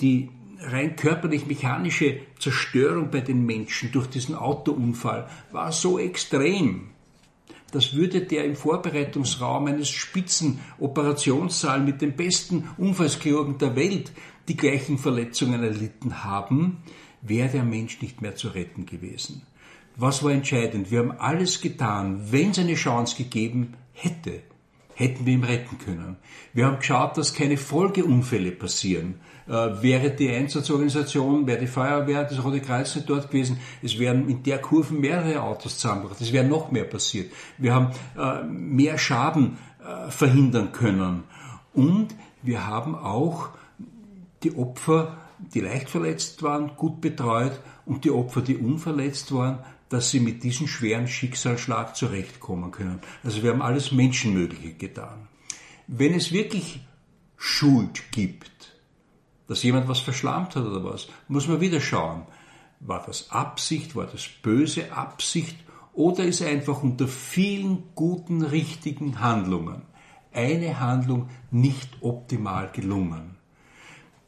die 0.00 0.30
rein 0.60 0.96
körperlich-mechanische 0.96 2.20
Zerstörung 2.38 3.10
bei 3.10 3.20
den 3.20 3.44
Menschen 3.44 3.92
durch 3.92 4.06
diesen 4.08 4.34
Autounfall 4.34 5.28
war 5.52 5.72
so 5.72 5.98
extrem. 5.98 6.90
Das 7.74 7.94
würde 7.94 8.20
der 8.20 8.44
im 8.44 8.54
Vorbereitungsraum 8.54 9.66
eines 9.66 9.88
Spitzenoperationssaal 9.88 11.80
mit 11.80 12.02
den 12.02 12.14
besten 12.14 12.68
Unfallschirurgen 12.78 13.58
der 13.58 13.74
Welt 13.74 14.12
die 14.46 14.56
gleichen 14.56 14.96
Verletzungen 14.96 15.60
erlitten 15.60 16.22
haben, 16.22 16.84
wäre 17.20 17.48
der 17.48 17.64
Mensch 17.64 18.00
nicht 18.00 18.22
mehr 18.22 18.36
zu 18.36 18.46
retten 18.46 18.86
gewesen. 18.86 19.42
Was 19.96 20.22
war 20.22 20.30
entscheidend? 20.30 20.92
Wir 20.92 21.00
haben 21.00 21.18
alles 21.18 21.60
getan, 21.60 22.28
wenn 22.30 22.50
es 22.50 22.60
eine 22.60 22.74
Chance 22.74 23.16
gegeben 23.16 23.74
hätte, 23.92 24.42
hätten 24.94 25.26
wir 25.26 25.32
ihn 25.32 25.42
retten 25.42 25.78
können. 25.78 26.16
Wir 26.52 26.66
haben 26.66 26.78
geschaut, 26.78 27.16
dass 27.16 27.34
keine 27.34 27.56
Folgeunfälle 27.56 28.52
passieren. 28.52 29.16
Äh, 29.46 29.82
wäre 29.82 30.10
die 30.10 30.30
Einsatzorganisation, 30.30 31.46
wäre 31.46 31.60
die 31.60 31.66
Feuerwehr, 31.66 32.24
das 32.24 32.42
Rote 32.42 32.60
Kreuz 32.60 32.94
nicht 32.94 33.10
dort 33.10 33.30
gewesen, 33.30 33.58
es 33.82 33.98
wären 33.98 34.28
in 34.28 34.42
der 34.42 34.58
Kurve 34.58 34.94
mehrere 34.94 35.42
Autos 35.42 35.78
zusammengebracht, 35.78 36.20
es 36.20 36.32
wäre 36.32 36.46
noch 36.46 36.70
mehr 36.70 36.84
passiert. 36.84 37.30
Wir 37.58 37.74
haben 37.74 37.90
äh, 38.16 38.42
mehr 38.44 38.96
Schaden 38.96 39.58
äh, 39.80 40.10
verhindern 40.10 40.72
können. 40.72 41.24
Und 41.74 42.14
wir 42.42 42.66
haben 42.66 42.94
auch 42.94 43.50
die 44.42 44.56
Opfer, 44.56 45.18
die 45.52 45.60
leicht 45.60 45.90
verletzt 45.90 46.42
waren, 46.42 46.76
gut 46.76 47.02
betreut 47.02 47.60
und 47.84 48.04
die 48.04 48.10
Opfer, 48.10 48.40
die 48.40 48.56
unverletzt 48.56 49.32
waren, 49.32 49.58
dass 49.90 50.10
sie 50.10 50.20
mit 50.20 50.42
diesem 50.42 50.66
schweren 50.66 51.06
Schicksalsschlag 51.06 51.96
zurechtkommen 51.96 52.70
können. 52.70 53.00
Also 53.22 53.42
wir 53.42 53.50
haben 53.50 53.62
alles 53.62 53.92
Menschenmögliche 53.92 54.72
getan. 54.72 55.28
Wenn 55.86 56.14
es 56.14 56.32
wirklich 56.32 56.80
Schuld 57.36 58.10
gibt, 58.10 58.53
dass 59.48 59.62
jemand 59.62 59.88
was 59.88 60.00
verschlammt 60.00 60.56
hat 60.56 60.64
oder 60.64 60.84
was, 60.84 61.08
muss 61.28 61.48
man 61.48 61.60
wieder 61.60 61.80
schauen. 61.80 62.22
War 62.80 63.02
das 63.06 63.30
Absicht, 63.30 63.96
war 63.96 64.06
das 64.06 64.28
böse 64.42 64.92
Absicht 64.92 65.56
oder 65.92 66.24
ist 66.24 66.42
einfach 66.42 66.82
unter 66.82 67.08
vielen 67.08 67.84
guten, 67.94 68.42
richtigen 68.42 69.20
Handlungen 69.20 69.82
eine 70.32 70.80
Handlung 70.80 71.30
nicht 71.50 71.88
optimal 72.00 72.70
gelungen? 72.72 73.36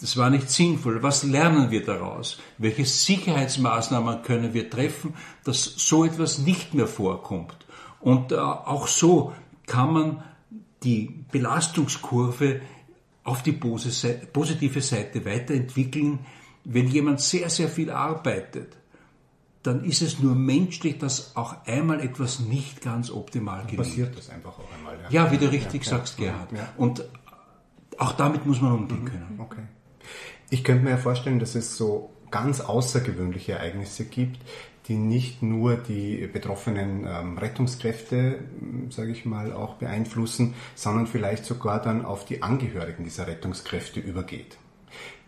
Das 0.00 0.16
war 0.16 0.30
nicht 0.30 0.50
sinnvoll. 0.50 1.02
Was 1.02 1.22
lernen 1.22 1.70
wir 1.70 1.84
daraus? 1.84 2.38
Welche 2.58 2.84
Sicherheitsmaßnahmen 2.84 4.22
können 4.22 4.52
wir 4.52 4.68
treffen, 4.68 5.14
dass 5.44 5.64
so 5.64 6.04
etwas 6.04 6.38
nicht 6.38 6.74
mehr 6.74 6.86
vorkommt? 6.86 7.56
Und 8.00 8.30
äh, 8.30 8.36
auch 8.36 8.86
so 8.88 9.32
kann 9.66 9.92
man 9.92 10.22
die 10.82 11.24
Belastungskurve 11.32 12.60
auf 13.26 13.42
die 13.42 13.52
positive 13.52 14.80
Seite 14.80 15.24
weiterentwickeln. 15.24 16.20
Wenn 16.64 16.88
jemand 16.88 17.20
sehr, 17.20 17.50
sehr 17.50 17.68
viel 17.68 17.90
arbeitet, 17.90 18.76
dann 19.62 19.84
ist 19.84 20.00
es 20.00 20.20
nur 20.20 20.34
menschlich, 20.34 20.98
dass 20.98 21.34
auch 21.36 21.64
einmal 21.66 22.00
etwas 22.00 22.38
nicht 22.40 22.82
ganz 22.82 23.10
optimal 23.10 23.62
gelingt. 23.64 23.78
Passiert 23.78 24.16
das 24.16 24.30
einfach 24.30 24.58
auch 24.58 24.72
einmal. 24.72 24.96
Ja, 25.10 25.24
ja 25.24 25.32
wie 25.32 25.38
du 25.38 25.50
richtig 25.50 25.84
ja, 25.84 25.90
sagst, 25.90 26.18
ja, 26.18 26.46
Gerhard. 26.50 26.72
Und 26.76 27.04
auch 27.98 28.12
damit 28.12 28.46
muss 28.46 28.60
man 28.60 28.72
umgehen 28.72 29.02
mhm, 29.02 29.06
können. 29.06 29.40
Okay. 29.40 29.62
Ich 30.50 30.62
könnte 30.62 30.84
mir 30.84 30.90
ja 30.90 30.98
vorstellen, 30.98 31.40
dass 31.40 31.56
es 31.56 31.76
so 31.76 32.10
ganz 32.30 32.60
außergewöhnliche 32.60 33.52
Ereignisse 33.52 34.04
gibt, 34.04 34.38
die 34.88 34.96
nicht 34.96 35.42
nur 35.42 35.76
die 35.76 36.28
betroffenen 36.32 37.06
ähm, 37.06 37.38
Rettungskräfte, 37.38 38.38
sage 38.90 39.12
ich 39.12 39.24
mal, 39.24 39.52
auch 39.52 39.74
beeinflussen, 39.74 40.54
sondern 40.74 41.06
vielleicht 41.06 41.44
sogar 41.44 41.80
dann 41.80 42.04
auf 42.04 42.24
die 42.24 42.42
Angehörigen 42.42 43.04
dieser 43.04 43.26
Rettungskräfte 43.26 44.00
übergeht. 44.00 44.58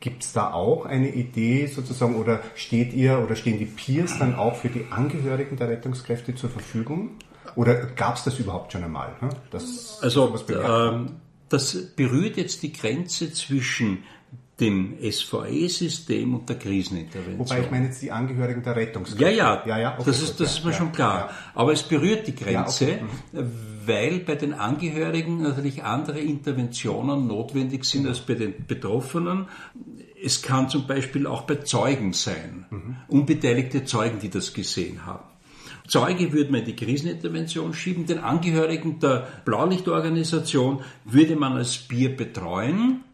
Gibt 0.01 0.23
es 0.23 0.33
da 0.33 0.53
auch 0.53 0.87
eine 0.87 1.12
Idee 1.12 1.66
sozusagen 1.66 2.14
oder 2.14 2.40
steht 2.55 2.92
ihr 2.92 3.18
oder 3.18 3.35
stehen 3.35 3.59
die 3.59 3.66
Peers 3.66 4.18
dann 4.18 4.37
auch 4.37 4.55
für 4.55 4.68
die 4.68 4.87
Angehörigen 4.90 5.57
der 5.57 5.68
Rettungskräfte 5.68 6.35
zur 6.35 6.51
Verfügung? 6.51 7.16
Oder 7.57 7.75
gab 7.75 8.16
es 8.16 8.25
das 8.25 8.38
überhaupt 8.38 8.73
schon 8.73 8.85
einmal? 8.85 9.16
Ne? 9.21 9.31
Das 9.51 9.99
also 10.01 10.33
ähm, 10.49 11.16
das 11.49 11.94
berührt 11.97 12.37
jetzt 12.37 12.62
die 12.62 12.73
Grenze 12.73 13.33
zwischen 13.33 14.05
dem 14.61 14.97
SVE-System 15.01 16.35
und 16.35 16.49
der 16.49 16.59
Krisenintervention. 16.59 17.38
Wobei 17.38 17.61
ich 17.61 17.71
meine 17.71 17.87
jetzt 17.87 18.03
die 18.03 18.11
Angehörigen 18.11 18.62
der 18.62 18.75
Rettungskräfte. 18.75 19.25
Ja, 19.25 19.31
ja, 19.31 19.62
ja, 19.66 19.79
ja 19.79 19.94
okay, 19.94 20.03
das 20.07 20.21
ist, 20.21 20.40
das 20.40 20.59
ist 20.59 20.64
mir 20.64 20.73
ja, 20.73 20.77
schon 20.77 20.92
klar. 20.92 21.31
Aber 21.55 21.73
es 21.73 21.85
berührt 21.85 22.27
die 22.27 22.35
Grenze, 22.35 22.85
okay. 22.87 22.99
mhm. 23.33 23.51
weil 23.87 24.18
bei 24.21 24.35
den 24.35 24.55
Angehörigen 24.55 25.42
natürlich 25.42 25.85
andere 25.85 26.18
Interventionen 26.18 27.29
notwendig 27.29 27.85
sind 27.85 28.03
mhm. 28.03 28.09
als 28.09 28.21
bei 28.21 28.35
den 28.35 28.66
Betroffenen. 28.66 29.47
Es 30.23 30.42
kann 30.42 30.68
zum 30.68 30.88
Beispiel 30.88 31.29
auch 31.29 31.42
bei 31.42 31.57
Zeugen 31.57 32.12
sein, 32.12 32.66
mhm. 32.71 32.97
unbeteiligte 33.07 33.85
Zeugen, 33.85 34.18
die 34.18 34.31
das 34.31 34.55
gesehen 34.55 35.07
haben. 35.07 35.25
Zeuge 35.87 36.33
würde 36.33 36.51
man 36.51 36.61
in 36.61 36.66
die 36.66 36.77
Krisenintervention 36.77 37.73
schieben, 37.73 38.07
den 38.07 38.18
Angehörigen 38.18 38.99
der 38.99 39.27
Blaulichtorganisation 39.44 40.83
würde 41.05 41.37
man 41.37 41.53
als 41.53 41.79
Bier 41.79 42.14
betreuen 42.14 43.05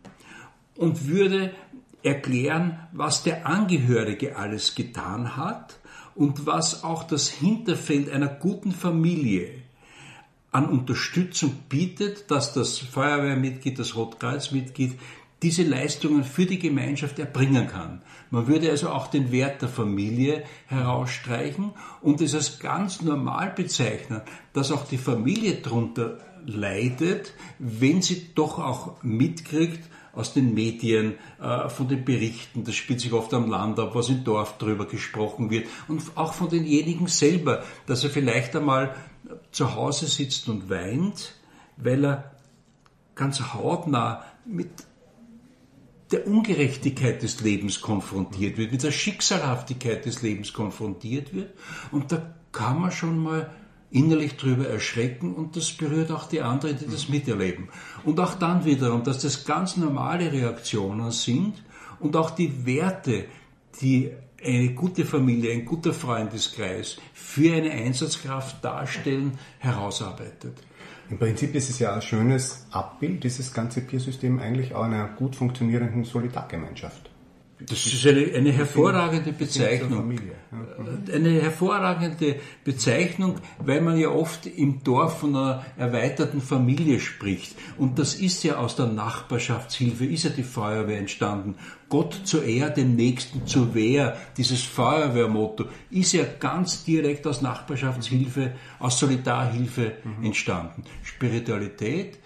und 0.76 1.08
würde 1.08 1.54
erklären, 2.02 2.78
was 2.92 3.22
der 3.22 3.46
Angehörige 3.46 4.36
alles 4.36 4.74
getan 4.74 5.36
hat 5.36 5.78
und 6.14 6.46
was 6.46 6.84
auch 6.84 7.04
das 7.04 7.28
Hinterfeld 7.28 8.10
einer 8.10 8.28
guten 8.28 8.72
Familie 8.72 9.62
an 10.52 10.68
Unterstützung 10.68 11.52
bietet, 11.68 12.30
dass 12.30 12.52
das 12.52 12.78
Feuerwehrmitglied, 12.78 13.78
das 13.78 13.96
Rotkreuzmitglied 13.96 14.98
diese 15.44 15.62
Leistungen 15.62 16.24
für 16.24 16.46
die 16.46 16.58
Gemeinschaft 16.58 17.18
erbringen 17.18 17.68
kann. 17.68 18.00
Man 18.30 18.46
würde 18.46 18.70
also 18.70 18.88
auch 18.88 19.08
den 19.08 19.30
Wert 19.30 19.60
der 19.60 19.68
Familie 19.68 20.42
herausstreichen 20.66 21.72
und 22.00 22.22
es 22.22 22.34
als 22.34 22.58
ganz 22.60 23.02
normal 23.02 23.52
bezeichnen, 23.54 24.22
dass 24.54 24.72
auch 24.72 24.88
die 24.88 24.96
Familie 24.96 25.56
darunter 25.56 26.18
leidet, 26.46 27.34
wenn 27.58 28.00
sie 28.00 28.34
doch 28.34 28.58
auch 28.58 29.02
mitkriegt, 29.02 29.84
aus 30.14 30.32
den 30.32 30.54
Medien, 30.54 31.14
äh, 31.42 31.68
von 31.68 31.88
den 31.88 32.04
Berichten, 32.04 32.64
das 32.64 32.76
spielt 32.76 33.00
sich 33.00 33.12
oft 33.12 33.34
am 33.34 33.50
Land 33.50 33.78
ab, 33.80 33.94
was 33.94 34.08
im 34.08 34.22
Dorf 34.22 34.56
darüber 34.58 34.86
gesprochen 34.86 35.50
wird 35.50 35.66
und 35.88 36.02
auch 36.14 36.32
von 36.32 36.48
denjenigen 36.48 37.08
selber, 37.08 37.64
dass 37.86 38.04
er 38.04 38.10
vielleicht 38.10 38.54
einmal 38.54 38.94
zu 39.50 39.74
Hause 39.74 40.06
sitzt 40.06 40.48
und 40.48 40.70
weint, 40.70 41.34
weil 41.76 42.04
er 42.04 42.32
ganz 43.16 43.40
hautnah 43.40 44.24
mit 44.46 44.70
der 46.12 46.26
Ungerechtigkeit 46.26 47.22
des 47.22 47.40
Lebens 47.40 47.80
konfrontiert 47.80 48.58
wird, 48.58 48.72
mit 48.72 48.82
der 48.82 48.92
Schicksalhaftigkeit 48.92 50.04
des 50.04 50.22
Lebens 50.22 50.52
konfrontiert 50.52 51.34
wird. 51.34 51.50
Und 51.90 52.12
da 52.12 52.34
kann 52.52 52.80
man 52.80 52.92
schon 52.92 53.22
mal 53.22 53.50
innerlich 53.90 54.36
drüber 54.36 54.68
erschrecken 54.68 55.34
und 55.34 55.56
das 55.56 55.70
berührt 55.72 56.10
auch 56.10 56.28
die 56.28 56.40
anderen, 56.40 56.76
die 56.78 56.86
das 56.86 57.08
miterleben. 57.08 57.68
Und 58.04 58.18
auch 58.18 58.34
dann 58.34 58.64
wiederum, 58.64 59.04
dass 59.04 59.20
das 59.20 59.44
ganz 59.44 59.76
normale 59.76 60.32
Reaktionen 60.32 61.10
sind 61.12 61.62
und 62.00 62.16
auch 62.16 62.30
die 62.30 62.66
Werte, 62.66 63.26
die 63.80 64.10
eine 64.44 64.74
gute 64.74 65.04
Familie, 65.04 65.52
ein 65.52 65.64
guter 65.64 65.94
Freundeskreis 65.94 66.98
für 67.12 67.54
eine 67.54 67.70
Einsatzkraft 67.70 68.64
darstellen, 68.64 69.38
herausarbeitet. 69.58 70.58
Im 71.10 71.18
Prinzip 71.18 71.54
ist 71.54 71.70
es 71.70 71.78
ja 71.78 71.94
ein 71.94 72.02
schönes 72.02 72.66
Abbild, 72.70 73.24
dieses 73.24 73.52
ganze 73.52 73.80
Peer-System 73.82 74.38
eigentlich 74.38 74.74
auch 74.74 74.84
einer 74.84 75.08
gut 75.08 75.36
funktionierenden 75.36 76.04
Solidargemeinschaft. 76.04 77.10
Das 77.60 77.86
ist 77.86 78.06
eine, 78.06 78.32
eine 78.34 78.52
hervorragende 78.52 79.32
Bezeichnung. 79.32 80.18
Eine 81.12 81.42
hervorragende 81.42 82.36
Bezeichnung, 82.64 83.36
weil 83.58 83.80
man 83.80 83.98
ja 83.98 84.08
oft 84.08 84.46
im 84.46 84.82
Dorf 84.82 85.20
von 85.20 85.34
einer 85.34 85.64
erweiterten 85.76 86.40
Familie 86.40 87.00
spricht. 87.00 87.56
Und 87.78 87.98
das 87.98 88.14
ist 88.14 88.44
ja 88.44 88.56
aus 88.56 88.76
der 88.76 88.86
Nachbarschaftshilfe, 88.86 90.04
ist 90.04 90.24
ja 90.24 90.30
die 90.30 90.42
Feuerwehr 90.42 90.98
entstanden. 90.98 91.56
Gott 91.88 92.20
zur 92.24 92.44
Ehr, 92.44 92.70
dem 92.70 92.96
Nächsten 92.96 93.46
zur 93.46 93.74
Wehr, 93.74 94.16
dieses 94.36 94.62
Feuerwehrmotto, 94.62 95.66
ist 95.90 96.12
ja 96.12 96.24
ganz 96.24 96.84
direkt 96.84 97.26
aus 97.26 97.40
Nachbarschaftshilfe, 97.40 98.52
aus 98.78 98.98
Solidarhilfe 98.98 99.92
mhm. 100.02 100.24
entstanden. 100.24 100.84
Spiritualität, 101.02 102.18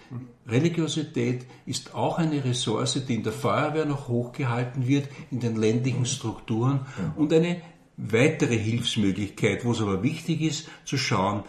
Religiosität 0.47 1.45
ist 1.65 1.93
auch 1.93 2.17
eine 2.17 2.43
Ressource, 2.43 3.05
die 3.07 3.15
in 3.15 3.23
der 3.23 3.33
Feuerwehr 3.33 3.85
noch 3.85 4.07
hochgehalten 4.07 4.87
wird, 4.87 5.07
in 5.29 5.39
den 5.39 5.55
ländlichen 5.55 6.05
Strukturen 6.05 6.87
und 7.15 7.31
eine 7.31 7.61
weitere 7.99 8.57
Hilfsmöglichkeit, 8.57 9.65
wo 9.65 9.71
es 9.71 9.81
aber 9.81 10.01
wichtig 10.03 10.41
ist, 10.41 10.69
zu 10.85 10.97
schauen, 10.97 11.43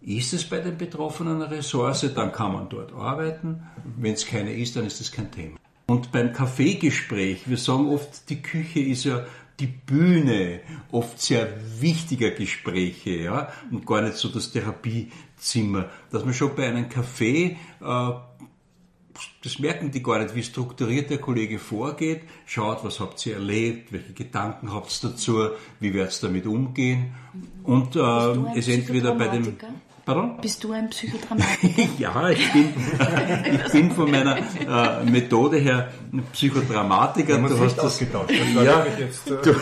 ist 0.00 0.32
es 0.32 0.44
bei 0.44 0.58
den 0.58 0.76
Betroffenen 0.76 1.42
eine 1.42 1.50
Ressource, 1.50 2.10
dann 2.14 2.32
kann 2.32 2.52
man 2.52 2.68
dort 2.68 2.92
arbeiten. 2.92 3.62
Wenn 3.98 4.14
es 4.14 4.26
keine 4.26 4.52
ist, 4.52 4.74
dann 4.74 4.86
ist 4.86 5.00
es 5.00 5.12
kein 5.12 5.30
Thema. 5.30 5.58
Und 5.86 6.10
beim 6.10 6.32
Kaffeegespräch, 6.32 7.48
wir 7.48 7.58
sagen 7.58 7.88
oft, 7.88 8.28
die 8.30 8.40
Küche 8.40 8.80
ist 8.80 9.04
ja 9.04 9.24
die 9.60 9.66
Bühne 9.66 10.60
oft 10.90 11.20
sehr 11.20 11.48
wichtiger 11.80 12.30
Gespräche, 12.30 13.10
ja, 13.10 13.52
und 13.70 13.86
gar 13.86 14.00
nicht 14.00 14.16
so 14.16 14.28
das 14.28 14.50
Therapiezimmer, 14.50 15.90
dass 16.10 16.24
man 16.24 16.34
schon 16.34 16.56
bei 16.56 16.66
einem 16.68 16.88
Kaffee 16.88 17.58
äh, 17.80 18.10
das 19.42 19.58
merken 19.58 19.90
die 19.90 20.02
gar 20.02 20.18
nicht, 20.18 20.34
wie 20.34 20.42
strukturiert 20.42 21.10
der 21.10 21.18
Kollege 21.18 21.58
vorgeht, 21.58 22.22
schaut, 22.46 22.84
was 22.84 23.00
habt 23.00 23.24
ihr 23.26 23.34
erlebt, 23.34 23.92
welche 23.92 24.12
Gedanken 24.12 24.72
habt 24.72 24.92
ihr 25.02 25.10
dazu, 25.10 25.48
wie 25.80 25.94
werdet 25.94 26.22
ihr 26.22 26.28
damit 26.28 26.46
umgehen? 26.46 27.14
Und 27.62 27.96
äh, 27.96 28.58
es 28.58 28.68
entweder 28.68 29.14
bei 29.14 29.28
dem 29.28 29.56
Pardon? 30.04 30.36
Bist 30.40 30.64
du 30.64 30.72
ein 30.72 30.90
Psychodramatiker? 30.90 31.82
ja, 31.98 32.30
ich 32.30 32.52
bin, 32.52 32.74
ich 33.52 33.72
bin 33.72 33.90
von 33.92 34.10
meiner 34.10 34.36
äh, 34.36 35.04
Methode 35.08 35.58
her 35.58 35.92
Psychodramatiker. 36.32 37.38
Du 37.38 37.58
hast 37.60 37.76
das, 37.76 37.98
das 37.98 38.00
ja, 38.64 38.84
jetzt, 38.98 39.30
äh 39.30 39.36
du 39.42 39.54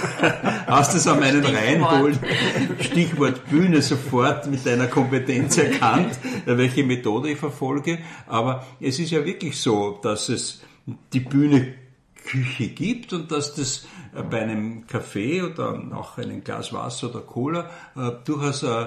hast 0.66 0.94
es 0.94 1.06
an 1.06 1.20
meinen 1.20 1.44
reinholen. 1.44 2.18
Stichwort 2.80 3.50
Bühne 3.50 3.82
sofort 3.82 4.46
mit 4.46 4.64
deiner 4.64 4.86
Kompetenz 4.86 5.58
erkannt, 5.58 6.18
welche 6.46 6.84
Methode 6.84 7.30
ich 7.30 7.38
verfolge. 7.38 7.98
Aber 8.26 8.64
es 8.80 8.98
ist 8.98 9.10
ja 9.10 9.24
wirklich 9.26 9.60
so, 9.60 9.98
dass 10.02 10.30
es 10.30 10.62
die 11.12 11.20
Bühne 11.20 11.74
Küche 12.24 12.68
gibt 12.68 13.12
und 13.12 13.30
dass 13.30 13.54
das 13.54 13.86
bei 14.30 14.40
einem 14.40 14.86
Kaffee 14.86 15.42
oder 15.42 15.80
auch 15.92 16.18
einem 16.18 16.42
Glas 16.44 16.72
Wasser 16.72 17.10
oder 17.10 17.20
Cola 17.20 17.70
äh, 17.96 18.10
durchaus 18.24 18.62
äh, 18.62 18.86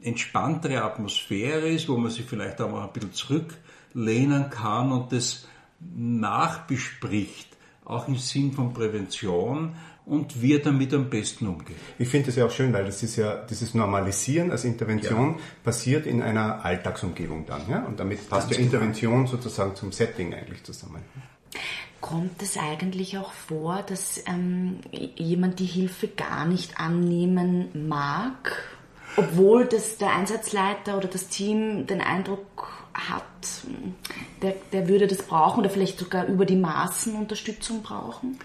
entspanntere 0.00 0.82
Atmosphäre 0.82 1.68
ist, 1.68 1.88
wo 1.88 1.96
man 1.96 2.10
sich 2.10 2.24
vielleicht 2.24 2.60
auch 2.60 2.70
mal 2.70 2.84
ein 2.84 2.92
bisschen 2.92 3.12
zurücklehnen 3.12 4.50
kann 4.50 4.92
und 4.92 5.12
das 5.12 5.46
nachbespricht, 5.80 7.56
auch 7.84 8.08
im 8.08 8.16
Sinn 8.16 8.52
von 8.52 8.72
Prävention 8.72 9.76
und 10.06 10.40
wie 10.40 10.54
er 10.54 10.60
damit 10.60 10.94
am 10.94 11.10
besten 11.10 11.48
umgeht. 11.48 11.76
Ich 11.98 12.08
finde 12.08 12.26
das 12.26 12.36
ja 12.36 12.46
auch 12.46 12.50
schön, 12.50 12.72
weil 12.72 12.84
das 12.84 13.02
ist 13.02 13.16
ja 13.16 13.44
dieses 13.44 13.74
Normalisieren 13.74 14.52
als 14.52 14.64
Intervention 14.64 15.32
ja. 15.32 15.44
passiert 15.64 16.06
in 16.06 16.22
einer 16.22 16.64
Alltagsumgebung 16.64 17.44
dann, 17.46 17.68
ja? 17.68 17.84
Und 17.84 17.98
damit 17.98 18.28
passt 18.28 18.50
ja 18.52 18.58
Intervention 18.58 19.26
sozusagen 19.26 19.74
zum 19.74 19.90
Setting 19.92 20.32
eigentlich 20.32 20.62
zusammen. 20.62 21.02
Kommt 22.00 22.40
es 22.40 22.56
eigentlich 22.56 23.18
auch 23.18 23.32
vor, 23.32 23.82
dass 23.82 24.22
ähm, 24.26 24.78
jemand 24.92 25.58
die 25.58 25.66
Hilfe 25.66 26.06
gar 26.06 26.46
nicht 26.46 26.78
annehmen 26.78 27.88
mag? 27.88 28.75
Obwohl 29.16 29.64
das 29.66 29.98
der 29.98 30.14
Einsatzleiter 30.14 30.96
oder 30.96 31.08
das 31.08 31.28
Team 31.28 31.86
den 31.86 32.00
Eindruck 32.00 32.86
hat, 32.94 33.22
der, 34.42 34.54
der 34.72 34.88
würde 34.88 35.06
das 35.06 35.22
brauchen 35.22 35.60
oder 35.60 35.70
vielleicht 35.70 35.98
sogar 35.98 36.26
über 36.26 36.46
die 36.46 36.56
Maßen 36.56 37.14
Unterstützung 37.14 37.82
brauchen? 37.82 38.38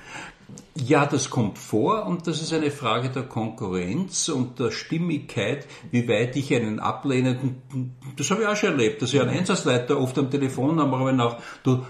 Ja, 0.74 1.06
das 1.06 1.30
kommt 1.30 1.58
vor 1.58 2.06
und 2.06 2.28
das 2.28 2.42
ist 2.42 2.54
eine 2.54 2.72
Frage 2.72 3.10
der 3.10 3.24
Konkurrenz 3.24 4.30
und 4.30 4.58
der 4.58 4.72
Stimmigkeit, 4.72 5.68
wie 5.92 6.08
weit 6.08 6.36
ich 6.38 6.54
einen 6.56 6.80
ablehnenden, 6.80 7.62
das 8.16 8.32
habe 8.32 8.44
ich 8.44 8.48
auch 8.48 8.56
schon 8.56 8.72
erlebt, 8.72 9.02
dass 9.02 9.14
ich 9.14 9.20
einen 9.20 9.32
Einsatzleiter 9.32 10.00
oft 10.00 10.18
am 10.18 10.32
Telefon 10.32 10.80
habe, 10.80 10.96
aber 10.96 11.12
nach, 11.12 11.38
du, 11.64 11.86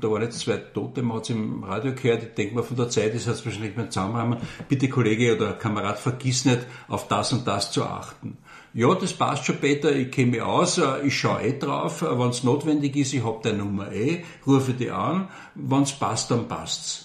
da 0.00 0.10
waren 0.10 0.22
jetzt 0.22 0.40
zwei 0.40 0.56
Tote, 0.56 1.02
man 1.02 1.18
hat 1.18 1.24
es 1.24 1.30
im 1.30 1.62
Radio 1.62 1.94
gehört, 1.94 2.24
ich 2.24 2.34
denke 2.34 2.56
mal 2.56 2.64
von 2.64 2.76
der 2.76 2.88
Zeit 2.88 3.14
ist 3.14 3.28
es 3.28 3.44
wahrscheinlich 3.44 3.76
mehr 3.76 3.88
zusammenhaben, 3.88 4.38
bitte 4.68 4.88
Kollege 4.88 5.36
oder 5.36 5.52
Kamerad, 5.52 5.98
vergiss 5.98 6.44
nicht, 6.44 6.66
auf 6.88 7.06
das 7.06 7.32
und 7.32 7.46
das 7.46 7.70
zu 7.70 7.84
achten. 7.84 8.36
Ja, 8.74 8.92
das 8.96 9.12
passt 9.12 9.44
schon, 9.44 9.58
Peter, 9.58 9.94
ich 9.94 10.16
mich 10.16 10.42
aus, 10.42 10.78
äh, 10.78 11.06
ich 11.06 11.16
schaue 11.16 11.42
eh 11.42 11.56
drauf, 11.56 12.02
äh, 12.02 12.18
wenn 12.18 12.30
es 12.30 12.42
notwendig 12.42 12.96
ist, 12.96 13.14
ich 13.14 13.24
habe 13.24 13.38
deine 13.40 13.58
Nummer 13.58 13.92
eh, 13.92 14.24
rufe 14.44 14.72
die 14.72 14.90
an, 14.90 15.28
wenn 15.54 15.82
es 15.82 15.92
passt, 15.92 16.32
dann 16.32 16.48
passt's. 16.48 17.03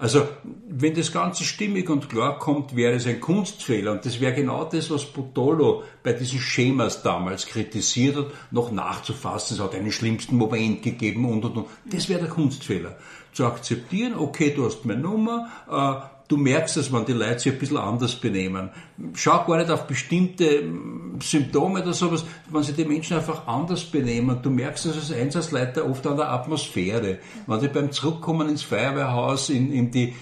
Also, 0.00 0.26
wenn 0.66 0.94
das 0.94 1.12
Ganze 1.12 1.44
stimmig 1.44 1.90
und 1.90 2.08
klar 2.08 2.38
kommt, 2.38 2.74
wäre 2.74 2.94
es 2.94 3.06
ein 3.06 3.20
Kunstfehler. 3.20 3.92
Und 3.92 4.06
das 4.06 4.18
wäre 4.18 4.32
genau 4.32 4.64
das, 4.64 4.90
was 4.90 5.04
Butolo 5.04 5.82
bei 6.02 6.14
diesen 6.14 6.38
Schemas 6.38 7.02
damals 7.02 7.46
kritisiert 7.46 8.16
hat, 8.16 8.26
noch 8.50 8.72
nachzufassen. 8.72 9.58
Es 9.58 9.62
hat 9.62 9.74
einen 9.74 9.92
schlimmsten 9.92 10.36
Moment 10.36 10.82
gegeben 10.82 11.26
und, 11.26 11.44
und, 11.44 11.54
und. 11.54 11.66
Das 11.84 12.08
wäre 12.08 12.20
der 12.20 12.30
Kunstfehler. 12.30 12.96
Zu 13.34 13.44
akzeptieren, 13.44 14.14
okay, 14.16 14.54
du 14.56 14.64
hast 14.64 14.86
meine 14.86 15.02
Nummer, 15.02 15.50
äh, 15.70 16.19
du 16.30 16.36
merkst 16.36 16.76
es, 16.76 16.92
wenn 16.92 17.04
die 17.04 17.12
Leute 17.12 17.40
sich 17.40 17.52
ein 17.52 17.58
bisschen 17.58 17.76
anders 17.76 18.14
benehmen. 18.14 18.70
Schau 19.14 19.44
gar 19.44 19.58
nicht 19.58 19.70
auf 19.70 19.86
bestimmte 19.88 20.60
hm, 20.60 21.18
Symptome 21.20 21.82
oder 21.82 21.92
sowas, 21.92 22.24
wenn 22.48 22.62
sich 22.62 22.76
die 22.76 22.84
Menschen 22.84 23.16
einfach 23.16 23.48
anders 23.48 23.84
benehmen. 23.84 24.38
Du 24.40 24.48
merkst 24.50 24.86
es 24.86 24.96
als 24.96 25.12
Einsatzleiter 25.12 25.90
oft 25.90 26.06
an 26.06 26.16
der 26.16 26.30
Atmosphäre. 26.30 27.18
Wenn 27.46 27.60
die 27.60 27.68
beim 27.68 27.90
Zurückkommen 27.90 28.48
ins 28.48 28.62
Feuerwehrhaus, 28.62 29.50
in, 29.50 29.72
in 29.72 29.90
die 29.90 30.14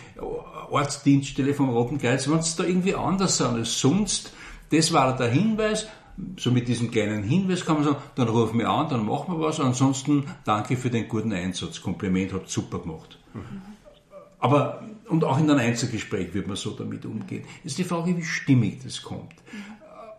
Ortsdienststelle 0.71 1.53
vom 1.53 1.69
Roten 1.69 1.99
Kreuz, 1.99 2.29
wenn 2.29 2.39
es 2.39 2.57
da 2.57 2.65
irgendwie 2.65 2.95
anders 2.95 3.37
sind 3.37 3.55
als 3.55 3.79
sonst, 3.79 4.33
das 4.71 4.93
war 4.93 5.15
der 5.15 5.29
Hinweis, 5.29 5.87
so 6.39 6.51
mit 6.51 6.69
diesem 6.69 6.91
kleinen 6.91 7.23
Hinweis 7.23 7.65
kann 7.65 7.77
man 7.77 7.85
sagen, 7.85 7.97
dann 8.15 8.29
ruf 8.29 8.55
mich 8.55 8.67
an, 8.67 8.89
dann 8.89 9.05
machen 9.05 9.35
wir 9.35 9.47
was, 9.47 9.61
ansonsten 9.61 10.25
danke 10.45 10.77
für 10.77 10.91
den 10.91 11.07
guten 11.07 11.33
Einsatz, 11.33 11.81
Kompliment, 11.81 12.33
habt 12.33 12.51
super 12.51 12.79
gemacht. 12.79 13.19
Mhm. 13.35 13.63
Aber, 14.41 14.83
und 15.09 15.25
auch 15.25 15.39
in 15.39 15.51
einem 15.51 15.61
Einzelgespräch 15.61 16.35
wird 16.35 16.47
man 16.47 16.57
so 16.57 16.71
damit 16.71 17.05
umgehen. 17.05 17.45
Ist 17.65 17.79
die 17.79 17.85
Frage, 17.85 18.17
wie 18.17 18.25
stimmig 18.25 18.83
das 18.85 19.03
kommt. 19.03 19.35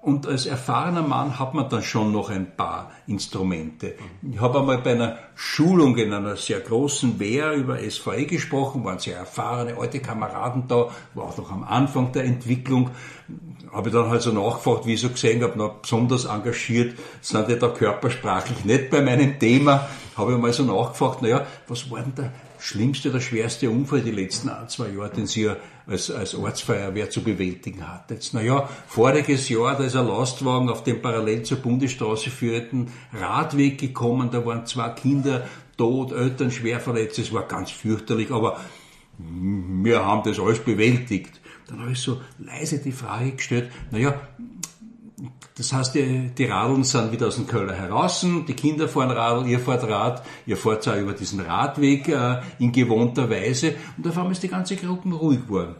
Und 0.02 0.25
als 0.28 0.45
erfahrener 0.45 1.02
Mann 1.02 1.39
hat 1.39 1.54
man 1.54 1.67
dann 1.69 1.84
schon 1.84 2.13
noch 2.13 2.30
ein 2.30 2.56
paar 2.56 2.91
Instrumente. 3.06 3.95
Ich 4.32 4.39
habe 4.39 4.60
einmal 4.60 4.78
bei 4.78 4.93
einer 4.93 5.17
Schulung 5.36 5.97
in 5.97 6.13
einer 6.13 6.38
sehr 6.38 6.62
großen 6.62 7.19
Wehr 7.19 7.52
über 7.52 7.78
SVE 7.80 8.25
gesprochen, 8.25 8.86
waren 8.86 8.99
sehr 8.99 9.17
erfahrene 9.17 9.78
alte 9.78 9.99
Kameraden 9.99 10.69
da, 10.69 10.89
war 11.15 11.25
auch 11.25 11.38
noch 11.38 11.52
am 11.52 11.65
Anfang 11.65 12.13
der 12.13 12.23
Entwicklung. 12.23 12.91
Habe 13.73 13.89
ich 13.89 13.95
dann 13.95 14.10
halt 14.10 14.21
so 14.21 14.32
nachgefragt, 14.32 14.86
wie 14.86 14.93
ich 14.93 15.02
so 15.02 15.10
gesehen 15.10 15.43
habe, 15.43 15.58
noch 15.58 15.82
besonders 15.82 16.23
engagiert, 16.25 16.97
sind 17.19 17.49
die 17.49 17.60
da 17.60 17.67
körpersprachlich 17.67 18.63
nicht 18.63 18.89
bei 18.89 19.02
meinem 19.02 19.38
Thema. 19.38 19.89
Habe 20.15 20.34
ich 20.34 20.39
mal 20.39 20.54
so 20.54 20.63
nachgefragt, 20.63 21.21
naja, 21.21 21.45
was 21.67 21.91
war 21.91 21.99
denn 21.99 22.15
der 22.15 22.32
schlimmste 22.60 23.10
oder 23.10 23.22
schwerste 23.22 23.69
Unfall 23.69 24.02
die 24.02 24.12
letzten 24.12 24.50
ein, 24.50 24.69
zwei 24.69 24.89
Jahre, 24.89 25.10
den 25.10 25.28
Sie 25.28 25.50
als, 25.88 26.12
als 26.12 26.36
Ortsfeuerwehr 26.36 27.10
zu 27.10 27.24
bewältigen 27.24 27.88
hattet? 27.88 28.30
Naja, 28.34 28.69
voriges 28.88 29.50
Jahr, 29.50 29.78
da 29.78 29.84
ist 29.86 29.95
ein 29.95 30.08
Lastwagen 30.08 30.69
auf 30.69 30.84
dem 30.84 31.02
parallel 31.02 31.43
zur 31.43 31.58
Bundesstraße 31.58 32.30
führenden 32.30 32.91
Radweg 33.13 33.80
gekommen, 33.80 34.30
da 34.32 34.45
waren 34.45 34.65
zwei 34.65 34.89
Kinder 34.89 35.48
tot, 35.78 36.12
Eltern 36.12 36.52
schwer 36.52 36.80
verletzt, 36.80 37.19
es 37.19 37.34
war 37.34 37.48
ganz 37.48 37.72
fürchterlich, 37.72 38.32
aber 38.32 38.60
wir 39.17 40.06
haben 40.06 40.24
das 40.24 40.39
alles 40.39 40.60
bewältigt. 40.60 41.39
Dann 41.67 41.82
habe 41.82 41.91
ich 41.91 42.00
so 42.00 42.22
leise 42.39 42.80
die 42.80 42.91
Frage 42.91 43.34
gestellt, 43.34 43.72
naja, 43.91 44.19
das 45.60 45.74
heißt, 45.74 45.93
die, 45.93 46.30
die 46.30 46.45
Radeln 46.45 46.86
sind 46.86 47.12
wieder 47.12 47.28
aus 47.28 47.36
dem 47.36 47.45
Köller 47.45 47.74
heraus, 47.74 48.26
die 48.48 48.54
Kinder 48.54 48.88
fahren 48.88 49.12
Radl, 49.12 49.45
ihr 49.45 49.60
fahrt 49.60 49.84
Rad, 49.84 50.26
ihr 50.45 50.56
fahrt 50.56 50.84
zwar 50.84 50.95
über 50.95 51.12
diesen 51.12 51.41
Radweg 51.41 52.08
äh, 52.08 52.39
in 52.60 52.72
gewohnter 52.72 53.30
Weise 53.30 53.76
und 53.98 54.08
auf 54.08 54.17
einmal 54.17 54.32
ist 54.32 54.41
die 54.41 54.48
ganze 54.48 54.78
Gruppe 54.78 55.10
ruhig 55.10 55.41
geworden. 55.41 55.76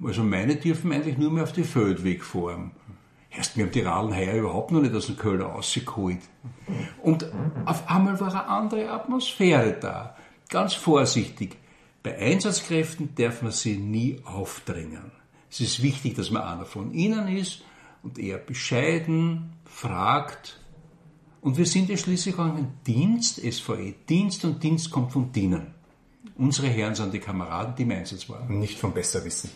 Also 0.00 0.22
meine 0.22 0.54
dürfen 0.54 0.92
eigentlich 0.92 1.18
nur 1.18 1.32
mehr 1.32 1.42
auf 1.42 1.52
die 1.52 1.64
Feldweg 1.64 2.22
fahren. 2.22 2.70
Erst, 3.30 3.56
wir 3.56 3.64
haben 3.64 3.72
die 3.72 3.80
Radeln 3.80 4.14
heuer 4.14 4.34
überhaupt 4.34 4.70
noch 4.70 4.80
nicht 4.80 4.94
aus 4.94 5.06
dem 5.06 5.16
Köller 5.16 5.46
rausgeholt. 5.46 6.20
Und 7.02 7.26
auf 7.64 7.90
einmal 7.90 8.20
war 8.20 8.30
eine 8.30 8.46
andere 8.46 8.90
Atmosphäre 8.90 9.76
da. 9.80 10.16
Ganz 10.48 10.74
vorsichtig. 10.74 11.56
Bei 12.04 12.16
Einsatzkräften 12.16 13.12
darf 13.16 13.42
man 13.42 13.50
sie 13.50 13.76
nie 13.76 14.20
aufdrängen. 14.24 15.10
Es 15.50 15.60
ist 15.60 15.82
wichtig, 15.82 16.14
dass 16.14 16.30
man 16.30 16.42
einer 16.42 16.64
von 16.64 16.94
ihnen 16.94 17.26
ist 17.26 17.64
und 18.02 18.18
eher 18.18 18.38
bescheiden, 18.38 19.52
fragt. 19.64 20.60
Und 21.40 21.56
wir 21.56 21.66
sind 21.66 21.88
ja 21.88 21.96
schließlich 21.96 22.34
auch 22.38 22.44
ein 22.44 22.74
Dienst, 22.86 23.40
SVE. 23.40 23.94
Dienst 24.08 24.44
und 24.44 24.62
Dienst 24.62 24.90
kommt 24.90 25.12
vom 25.12 25.32
Dienen. 25.32 25.74
Unsere 26.36 26.68
Herren 26.68 26.94
sind 26.94 27.12
die 27.14 27.18
Kameraden, 27.18 27.74
die 27.76 27.82
im 27.82 27.90
Einsatz 27.90 28.28
waren. 28.28 28.58
Nicht 28.58 28.78
vom 28.78 28.92
Besserwissen. 28.92 29.50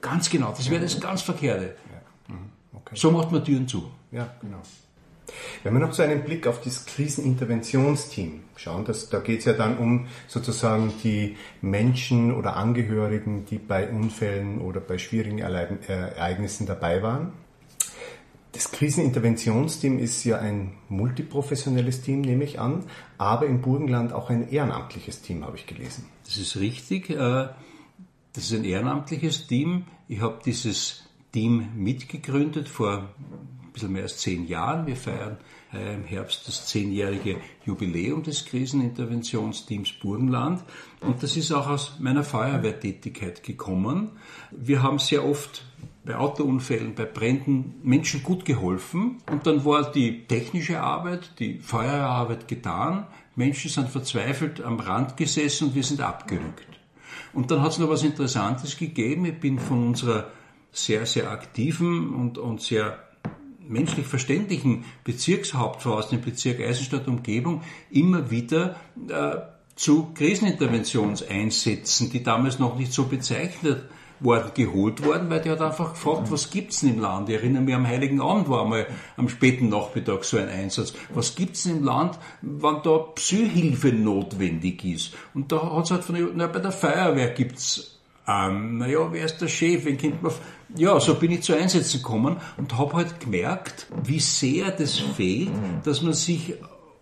Ganz 0.00 0.30
genau, 0.30 0.52
das 0.56 0.70
wäre 0.70 0.82
das 0.82 0.98
ganz 0.98 1.22
Verkehrte. 1.22 1.76
Ja. 1.92 2.34
Mhm. 2.34 2.50
Okay. 2.72 2.94
So 2.96 3.10
macht 3.10 3.32
man 3.32 3.44
Türen 3.44 3.68
zu. 3.68 3.90
Ja, 4.10 4.34
genau. 4.40 4.62
Wenn 5.62 5.74
wir 5.74 5.80
noch 5.80 5.92
so 5.92 6.02
einen 6.02 6.22
Blick 6.22 6.46
auf 6.46 6.60
das 6.62 6.86
Kriseninterventionsteam 6.86 8.40
schauen, 8.56 8.84
das, 8.84 9.10
da 9.10 9.20
geht 9.20 9.40
es 9.40 9.44
ja 9.44 9.52
dann 9.52 9.78
um 9.78 10.06
sozusagen 10.26 10.92
die 11.04 11.36
Menschen 11.60 12.34
oder 12.34 12.56
Angehörigen, 12.56 13.44
die 13.46 13.58
bei 13.58 13.88
Unfällen 13.88 14.60
oder 14.60 14.80
bei 14.80 14.98
schwierigen 14.98 15.38
Ereignissen 15.38 16.66
dabei 16.66 17.02
waren. 17.02 17.32
Das 18.52 18.72
Kriseninterventionsteam 18.72 19.98
ist 19.98 20.24
ja 20.24 20.38
ein 20.38 20.72
multiprofessionelles 20.88 22.02
Team, 22.02 22.20
nehme 22.20 22.44
ich 22.44 22.58
an, 22.58 22.84
aber 23.16 23.46
im 23.46 23.60
Burgenland 23.60 24.12
auch 24.12 24.28
ein 24.28 24.50
ehrenamtliches 24.50 25.22
Team, 25.22 25.44
habe 25.44 25.56
ich 25.56 25.66
gelesen. 25.66 26.06
Das 26.24 26.36
ist 26.36 26.56
richtig. 26.56 27.10
Äh, 27.10 27.48
Das 28.32 28.44
ist 28.44 28.54
ein 28.54 28.64
ehrenamtliches 28.64 29.48
Team. 29.48 29.86
Ich 30.06 30.20
habe 30.20 30.38
dieses 30.44 31.02
Team 31.32 31.68
mitgegründet 31.74 32.68
vor 32.68 32.98
ein 32.98 33.72
bisschen 33.72 33.92
mehr 33.92 34.02
als 34.04 34.18
zehn 34.18 34.46
Jahren. 34.46 34.86
Wir 34.86 34.96
feiern 34.96 35.36
äh, 35.72 35.94
im 35.94 36.04
Herbst 36.04 36.46
das 36.46 36.66
zehnjährige 36.66 37.38
Jubiläum 37.64 38.22
des 38.22 38.44
Kriseninterventionsteams 38.44 39.92
Burgenland. 40.00 40.62
Und 41.00 41.22
das 41.22 41.36
ist 41.36 41.50
auch 41.50 41.68
aus 41.68 41.96
meiner 41.98 42.22
Feuerwehrtätigkeit 42.22 43.42
gekommen. 43.42 44.10
Wir 44.52 44.80
haben 44.82 44.98
sehr 45.00 45.24
oft 45.24 45.64
bei 46.10 46.16
Autounfällen, 46.16 46.94
bei 46.96 47.04
Bränden 47.04 47.76
Menschen 47.84 48.24
gut 48.24 48.44
geholfen. 48.44 49.18
Und 49.30 49.46
dann 49.46 49.64
war 49.64 49.92
die 49.92 50.26
technische 50.26 50.80
Arbeit, 50.80 51.38
die 51.38 51.60
Feuerwehrarbeit 51.60 52.48
getan. 52.48 53.06
Menschen 53.36 53.70
sind 53.70 53.88
verzweifelt 53.88 54.60
am 54.60 54.80
Rand 54.80 55.16
gesessen 55.16 55.68
und 55.68 55.76
wir 55.76 55.84
sind 55.84 56.00
abgerückt. 56.00 56.66
Und 57.32 57.52
dann 57.52 57.62
hat 57.62 57.70
es 57.72 57.78
noch 57.78 57.88
was 57.88 58.02
Interessantes 58.02 58.76
gegeben. 58.76 59.24
Ich 59.24 59.38
bin 59.38 59.60
von 59.60 59.86
unserer 59.86 60.32
sehr, 60.72 61.06
sehr 61.06 61.30
aktiven 61.30 62.12
und, 62.12 62.38
und 62.38 62.60
sehr 62.60 62.98
menschlich 63.60 64.08
verständlichen 64.08 64.84
Bezirkshauptfrau 65.04 65.94
aus 65.94 66.08
dem 66.08 66.22
Bezirk 66.22 66.60
Eisenstadt 66.60 67.06
Umgebung 67.06 67.62
immer 67.92 68.32
wieder 68.32 68.74
äh, 69.08 69.36
zu 69.76 70.12
Kriseninterventionseinsätzen, 70.14 72.10
die 72.10 72.24
damals 72.24 72.58
noch 72.58 72.76
nicht 72.76 72.92
so 72.92 73.04
bezeichnet 73.04 73.84
worden, 74.20 74.50
geholt 74.54 75.04
worden, 75.04 75.30
weil 75.30 75.40
die 75.40 75.50
hat 75.50 75.60
einfach 75.60 75.92
gefragt, 75.92 76.30
was 76.30 76.50
gibt's 76.50 76.80
denn 76.80 76.94
im 76.94 77.00
Land? 77.00 77.28
Ich 77.28 77.36
erinnere 77.36 77.62
mich, 77.62 77.74
am 77.74 77.86
Heiligen 77.86 78.20
Abend 78.20 78.48
war 78.48 78.62
einmal 78.62 78.86
am 79.16 79.28
späten 79.28 79.68
Nachmittag 79.68 80.24
so 80.24 80.36
ein 80.36 80.48
Einsatz. 80.48 80.92
Was 81.14 81.34
gibt's 81.34 81.64
denn 81.64 81.78
im 81.78 81.84
Land, 81.84 82.18
wann 82.42 82.82
da 82.82 82.98
Psychhilfe 82.98 83.88
notwendig 83.88 84.84
ist? 84.84 85.14
Und 85.34 85.50
da 85.52 85.76
hat 85.76 85.84
es 85.84 85.90
halt 85.90 86.04
von, 86.04 86.16
na, 86.34 86.46
bei 86.46 86.60
der 86.60 86.72
Feuerwehr 86.72 87.30
gibt's 87.30 87.96
ähm, 88.28 88.78
naja, 88.78 89.08
wer 89.10 89.24
ist 89.24 89.38
der 89.38 89.48
Chef, 89.48 89.84
wen 89.84 89.98
kennt 89.98 90.22
man? 90.22 90.32
Ja, 90.76 91.00
so 91.00 91.14
bin 91.14 91.32
ich 91.32 91.42
zu 91.42 91.56
Einsätzen 91.56 92.00
gekommen 92.00 92.36
und 92.58 92.78
habe 92.78 92.92
halt 92.92 93.18
gemerkt, 93.18 93.88
wie 94.04 94.20
sehr 94.20 94.70
das 94.70 94.98
fehlt, 94.98 95.50
dass 95.82 96.02
man 96.02 96.12
sich 96.12 96.54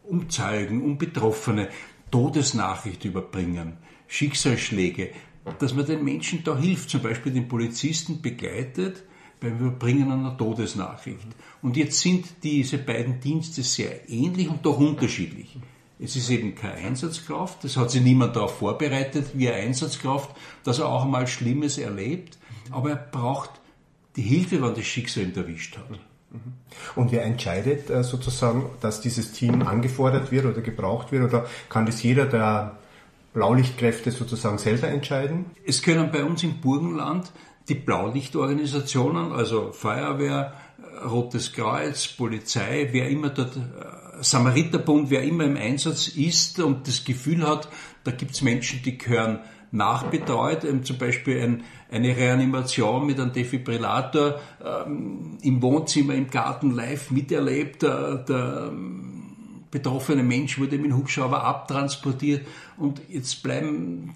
um 0.05 0.31
Zeugen, 0.31 0.83
um 0.83 0.97
Betroffene 0.97 1.69
Todesnachricht 2.11 3.05
überbringen, 3.05 3.77
Schicksalsschläge, 4.07 5.11
dass 5.59 5.75
man 5.75 5.87
den 5.87 6.05
Menschen 6.05 6.43
da 6.45 6.57
hilft, 6.57 6.91
zum 6.91 7.03
Beispiel 7.03 7.33
den 7.33 7.49
Polizisten 7.49 8.21
begleitet 8.21 9.03
beim 9.41 9.59
Überbringen 9.59 10.11
einer 10.11 10.37
Todesnachricht. 10.37 11.27
Und 11.63 11.77
jetzt 11.77 12.01
sind 12.01 12.27
diese 12.43 12.79
beiden 12.79 13.21
Dienste 13.21 13.63
sehr 13.63 14.09
ähnlich 14.11 14.49
und 14.49 14.65
doch 14.65 14.79
unterschiedlich. 14.79 15.57
Es 16.01 16.15
ist 16.15 16.31
eben 16.31 16.55
keine 16.55 16.75
Einsatzkraft, 16.75 17.65
das 17.65 17.77
hat 17.77 17.91
sich 17.91 18.03
niemand 18.03 18.37
darauf 18.37 18.59
vorbereitet, 18.59 19.31
wie 19.35 19.49
eine 19.49 19.59
Einsatzkraft, 19.59 20.31
dass 20.63 20.79
er 20.79 20.89
auch 20.89 21.05
einmal 21.05 21.27
Schlimmes 21.27 21.77
erlebt, 21.77 22.39
aber 22.71 22.91
er 22.91 22.97
braucht 22.97 23.51
die 24.15 24.23
Hilfe, 24.23 24.63
wenn 24.63 24.75
das 24.75 24.85
Schicksal 24.85 25.25
ihn 25.25 25.35
erwischt 25.35 25.77
hat. 25.77 25.99
Und 26.95 27.11
wer 27.11 27.25
entscheidet 27.25 27.91
äh, 27.91 28.05
sozusagen, 28.05 28.67
dass 28.81 29.01
dieses 29.01 29.33
Team 29.33 29.63
angefordert 29.63 30.31
wird 30.31 30.45
oder 30.45 30.61
gebraucht 30.61 31.11
wird, 31.11 31.25
oder 31.25 31.47
kann 31.69 31.87
das 31.87 32.03
jeder 32.03 32.27
der 32.27 32.77
Blaulichtkräfte 33.33 34.11
sozusagen 34.11 34.59
selber 34.59 34.89
entscheiden? 34.89 35.47
Es 35.65 35.83
können 35.83 36.11
bei 36.11 36.25
uns 36.25 36.43
im 36.43 36.61
Burgenland 36.61 37.33
die 37.69 37.75
Blaulichtorganisationen, 37.75 39.33
also 39.33 39.73
Feuerwehr, 39.73 40.55
Rotes 41.05 41.53
Kreuz, 41.53 42.09
Polizei, 42.09 42.89
wer 42.93 43.09
immer 43.09 43.31
dort 43.31 43.57
äh, 43.57 43.61
Samariterbund, 44.21 45.11
wer 45.11 45.23
immer 45.23 45.45
im 45.45 45.57
Einsatz 45.57 46.09
ist 46.09 46.59
und 46.59 46.89
das 46.89 47.05
Gefühl 47.05 47.47
hat, 47.47 47.69
da 48.05 48.11
gibt 48.11 48.33
es 48.33 48.43
Menschen, 48.43 48.83
die 48.83 48.99
gehören 48.99 49.41
nachbetreut, 49.71 50.65
ähm, 50.65 50.85
zum 50.85 50.99
Beispiel 50.99 51.41
ein, 51.41 51.65
eine 51.91 52.17
Reanimation 52.17 53.07
mit 53.07 53.21
einem 53.21 53.33
Defibrillator 53.33 54.41
ähm, 54.65 55.39
im 55.43 55.63
Wohnzimmer, 55.63 56.15
im 56.15 56.31
Garten 56.31 56.71
live 56.73 57.11
miterlebt. 57.11 57.83
Der, 57.83 58.17
der 58.17 58.69
ähm, 58.71 59.08
betroffene 59.71 60.23
Mensch 60.23 60.59
wurde 60.59 60.79
mit 60.79 60.91
dem 60.91 60.97
Hubschrauber 60.97 61.45
abtransportiert 61.45 62.47
und 62.77 63.01
jetzt 63.09 63.43
bleiben 63.43 64.15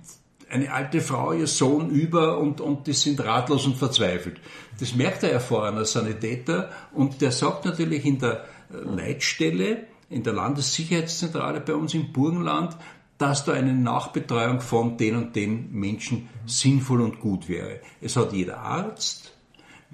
eine 0.50 0.70
alte 0.70 1.00
Frau, 1.00 1.32
ihr 1.32 1.46
Sohn 1.46 1.90
über 1.90 2.38
und, 2.38 2.60
und 2.60 2.86
die 2.86 2.92
sind 2.92 3.24
ratlos 3.24 3.66
und 3.66 3.76
verzweifelt. 3.76 4.38
Das 4.78 4.94
merkt 4.94 5.22
der 5.22 5.32
erfahrene 5.32 5.84
Sanitäter 5.86 6.70
und 6.92 7.22
der 7.22 7.32
sagt 7.32 7.64
natürlich 7.64 8.04
in 8.04 8.18
der 8.18 8.44
Leitstelle, 8.70 9.86
in 10.10 10.22
der 10.22 10.34
Landessicherheitszentrale 10.34 11.60
bei 11.60 11.74
uns 11.74 11.94
im 11.94 12.12
Burgenland, 12.12 12.76
dass 13.16 13.44
da 13.44 13.52
eine 13.52 13.72
Nachbetreuung 13.72 14.60
von 14.60 14.96
den 14.98 15.16
und 15.16 15.36
den 15.36 15.72
Menschen 15.72 16.28
sinnvoll 16.44 17.00
und 17.00 17.20
gut 17.20 17.48
wäre. 17.48 17.80
Es 18.00 18.16
hat 18.16 18.32
jeder 18.32 18.58
Arzt, 18.58 19.32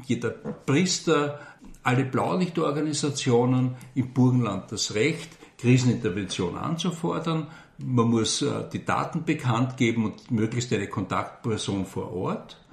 jeder 0.07 0.31
Priester, 0.31 1.41
alle 1.83 2.05
Blaulichtorganisationen 2.05 3.77
im 3.95 4.13
Burgenland 4.13 4.73
das 4.73 4.95
Recht, 4.95 5.29
Krisenintervention 5.59 6.57
anzufordern. 6.57 7.49
Man 7.79 8.09
muss 8.09 8.43
äh, 8.43 8.65
die 8.73 8.85
Daten 8.85 9.25
bekannt 9.25 9.77
geben 9.77 10.05
und 10.05 10.31
möglichst 10.31 10.73
eine 10.73 10.89
Kontaktperson 10.89 11.85
vor 11.85 12.13
Ort. 12.13 12.65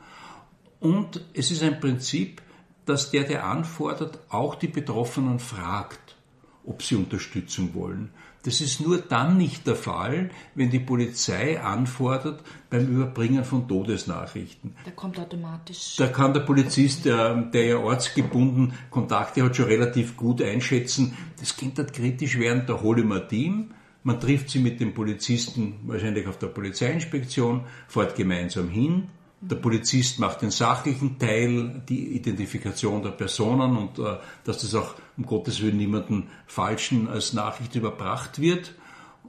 Und 0.80 1.26
es 1.34 1.52
ist 1.52 1.64
ein 1.64 1.80
Prinzip, 1.80 2.42
dass 2.86 3.12
der, 3.12 3.24
der 3.24 3.46
anfordert, 3.46 4.20
auch 4.30 4.56
die 4.56 4.68
Betroffenen 4.68 5.40
fragt, 5.40 6.16
ob 6.64 6.84
sie 6.84 6.96
Unterstützung 6.96 7.74
wollen. 7.74 8.12
Das 8.46 8.62
ist 8.62 8.80
nur 8.80 9.00
dann 9.00 9.38
nicht 9.38 9.66
der 9.66 9.76
Fall, 9.76 10.30
wenn 10.54 10.70
die 10.70 10.80
Polizei 10.80 11.60
anfordert 11.60 12.44
beim 12.70 12.88
Überbringen 12.88 13.44
von 13.44 13.68
Todesnachrichten. 13.68 14.76
Der 14.86 14.94
kommt 14.94 15.20
automatisch. 15.20 15.96
Da 15.98 16.06
kann 16.06 16.32
der 16.32 16.42
Polizist, 16.42 17.06
der, 17.06 17.36
der 17.36 17.66
ja 17.66 17.78
ortsgebunden 17.78 18.74
Kontakte 18.92 19.44
hat, 19.44 19.56
schon 19.56 19.66
relativ 19.66 20.16
gut 20.16 20.44
einschätzen, 20.44 21.18
das 21.40 21.58
könnte 21.58 21.82
halt 21.82 21.94
kritisch 21.94 22.38
werden, 22.38 22.66
da 22.68 22.80
hole 22.82 23.02
ich 23.02 23.08
mir 23.08 23.24
ein 23.24 23.28
Team. 23.28 23.72
Man 24.04 24.20
trifft 24.20 24.52
sie 24.52 24.60
mit 24.60 24.80
dem 24.80 24.94
Polizisten 24.94 25.80
wahrscheinlich 25.88 26.28
auf 26.28 26.38
der 26.38 26.48
Polizeiinspektion, 26.48 27.66
fährt 27.88 28.16
gemeinsam 28.16 28.70
hin, 28.70 29.08
der 29.50 29.58
Polizist 29.58 30.20
macht 30.20 30.42
den 30.42 30.52
sachlichen 30.52 31.20
Teil, 31.20 31.84
die 31.88 32.16
Identifikation 32.16 33.04
der 33.04 33.12
Personen 33.12 33.78
und 33.78 34.00
äh, 34.00 34.18
dass 34.44 34.60
das 34.60 34.74
auch 34.76 34.96
um 35.18 35.26
Gottes 35.26 35.62
Willen 35.62 35.78
niemanden 35.78 36.30
Falschen 36.48 37.08
als 37.08 37.34
Nachricht 37.34 37.76
überbracht 37.76 38.40
wird. 38.40 38.74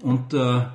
Und 0.00 0.35
äh, 0.35 0.66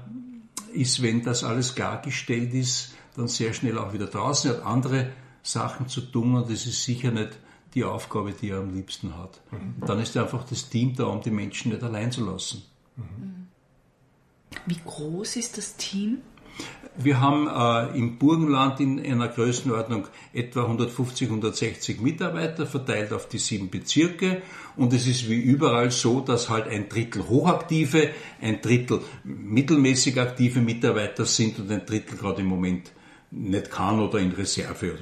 ist, 0.74 1.02
wenn 1.02 1.24
das 1.24 1.44
alles 1.44 1.76
klargestellt 1.76 2.54
ist, 2.54 2.94
dann 3.16 3.28
sehr 3.28 3.54
schnell 3.54 3.78
auch 3.78 3.94
wieder 3.94 4.08
draußen. 4.08 4.52
Er 4.52 4.58
hat 4.58 4.66
andere 4.66 5.10
Sachen 5.44 5.88
zu 5.88 6.02
tun 6.02 6.36
und 6.36 6.50
das 6.50 6.66
ist 6.66 6.84
sicher 6.84 7.12
nicht 7.12 7.38
die 7.74 7.84
Aufgabe, 7.84 8.34
die 8.34 8.50
er 8.50 8.60
am 8.60 8.74
liebsten 8.74 9.18
hat. 9.18 9.42
Mhm. 9.52 9.86
Dann 9.86 10.00
ist 10.00 10.16
einfach 10.18 10.46
das 10.46 10.70
Team 10.70 10.96
da, 10.96 11.06
um 11.06 11.22
die 11.22 11.32
Menschen 11.32 11.72
nicht 11.72 11.84
allein 11.84 12.12
zu 12.12 12.26
lassen. 12.26 12.64
Mhm. 12.96 13.48
Wie 14.66 14.80
groß 14.86 15.38
ist 15.38 15.58
das 15.58 15.78
Team? 15.78 16.20
Wir 16.98 17.22
haben 17.22 17.48
äh, 17.48 17.98
im 17.98 18.18
Burgenland 18.18 18.80
in 18.82 19.00
einer 19.00 19.30
Größenordnung 19.30 20.08
etwa 20.34 20.64
150, 20.64 21.30
160 21.30 22.02
Mitarbeiter 22.02 22.66
verteilt 22.66 23.14
auf 23.14 23.30
die 23.30 23.38
sieben 23.38 23.70
Bezirke 23.70 24.42
und 24.76 24.94
es 24.94 25.08
ist 25.08 25.30
wie 25.30 25.40
überall 25.40 25.92
so, 25.92 26.20
dass 26.20 26.50
halt 26.50 26.68
ein 26.68 26.90
Drittel 26.90 27.28
hochaktive, 27.30 28.10
ein 28.42 28.62
Drittel 28.62 29.00
mittelmäßig 29.24 30.20
aktive 30.20 30.60
Mitarbeiter 30.60 31.26
sind 31.26 31.60
und 31.60 31.72
ein 31.72 31.86
Drittel 31.86 32.18
gerade 32.18 32.42
im 32.42 32.48
Moment 32.48 32.92
nicht 33.32 33.72
kann 33.72 34.00
oder 34.00 34.20
in 34.20 34.32
Reserve. 34.32 34.98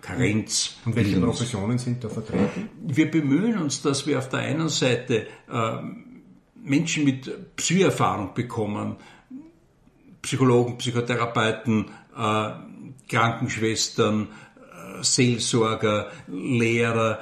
Karenz. 0.00 0.76
Und 0.84 0.94
welche 0.94 1.20
Professionen 1.20 1.78
sind 1.78 2.04
da 2.04 2.08
vertreten? 2.08 2.68
Wir 2.80 3.10
bemühen 3.10 3.58
uns, 3.58 3.82
dass 3.82 4.06
wir 4.06 4.18
auf 4.18 4.28
der 4.28 4.40
einen 4.40 4.68
Seite 4.68 5.26
äh, 5.50 5.76
Menschen 6.54 7.04
mit 7.04 7.56
Psycherfahrung 7.56 8.34
bekommen, 8.34 8.96
Psychologen, 10.28 10.76
Psychotherapeuten, 10.76 11.86
äh, 12.14 12.50
Krankenschwestern, 13.08 14.24
äh, 14.26 15.02
Seelsorger, 15.02 16.10
Lehrer, 16.26 17.20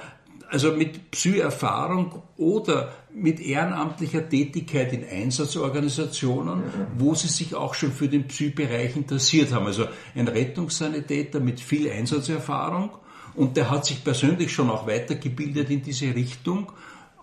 also 0.50 0.72
mit 0.72 1.12
Psyerfahrung 1.12 2.22
oder 2.36 2.92
mit 3.14 3.38
ehrenamtlicher 3.38 4.28
Tätigkeit 4.28 4.92
in 4.92 5.04
Einsatzorganisationen, 5.04 6.64
wo 6.98 7.14
sie 7.14 7.28
sich 7.28 7.54
auch 7.54 7.74
schon 7.74 7.92
für 7.92 8.08
den 8.08 8.26
Psy-Bereich 8.26 8.96
interessiert 8.96 9.52
haben. 9.52 9.66
Also 9.66 9.86
ein 10.16 10.26
Rettungssanitäter 10.26 11.38
mit 11.38 11.60
viel 11.60 11.88
Einsatzerfahrung 11.88 12.90
und 13.36 13.56
der 13.56 13.70
hat 13.70 13.86
sich 13.86 14.02
persönlich 14.02 14.52
schon 14.52 14.68
auch 14.68 14.88
weitergebildet 14.88 15.70
in 15.70 15.82
diese 15.82 16.12
Richtung 16.12 16.72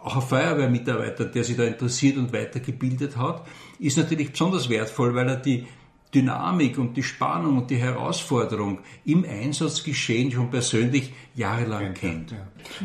auch 0.04 0.18
ein 0.18 0.22
Feuerwehrmitarbeiter, 0.22 1.26
der 1.26 1.44
sich 1.44 1.56
da 1.56 1.64
interessiert 1.64 2.18
und 2.18 2.34
weitergebildet 2.34 3.16
hat, 3.18 3.48
ist 3.80 3.98
natürlich 3.98 4.32
besonders 4.32 4.70
wertvoll, 4.70 5.16
weil 5.16 5.30
er 5.30 5.38
die 5.38 5.66
Dynamik 6.14 6.78
und 6.78 6.96
die 6.96 7.04
Spannung 7.04 7.58
und 7.58 7.70
die 7.70 7.78
Herausforderung 7.78 8.80
im 9.06 9.26
Einsatzgeschehen 9.26 10.32
schon 10.32 10.50
persönlich 10.50 11.14
jahrelang 11.36 11.94
kennt. 11.94 12.32
Ja. 12.32 12.38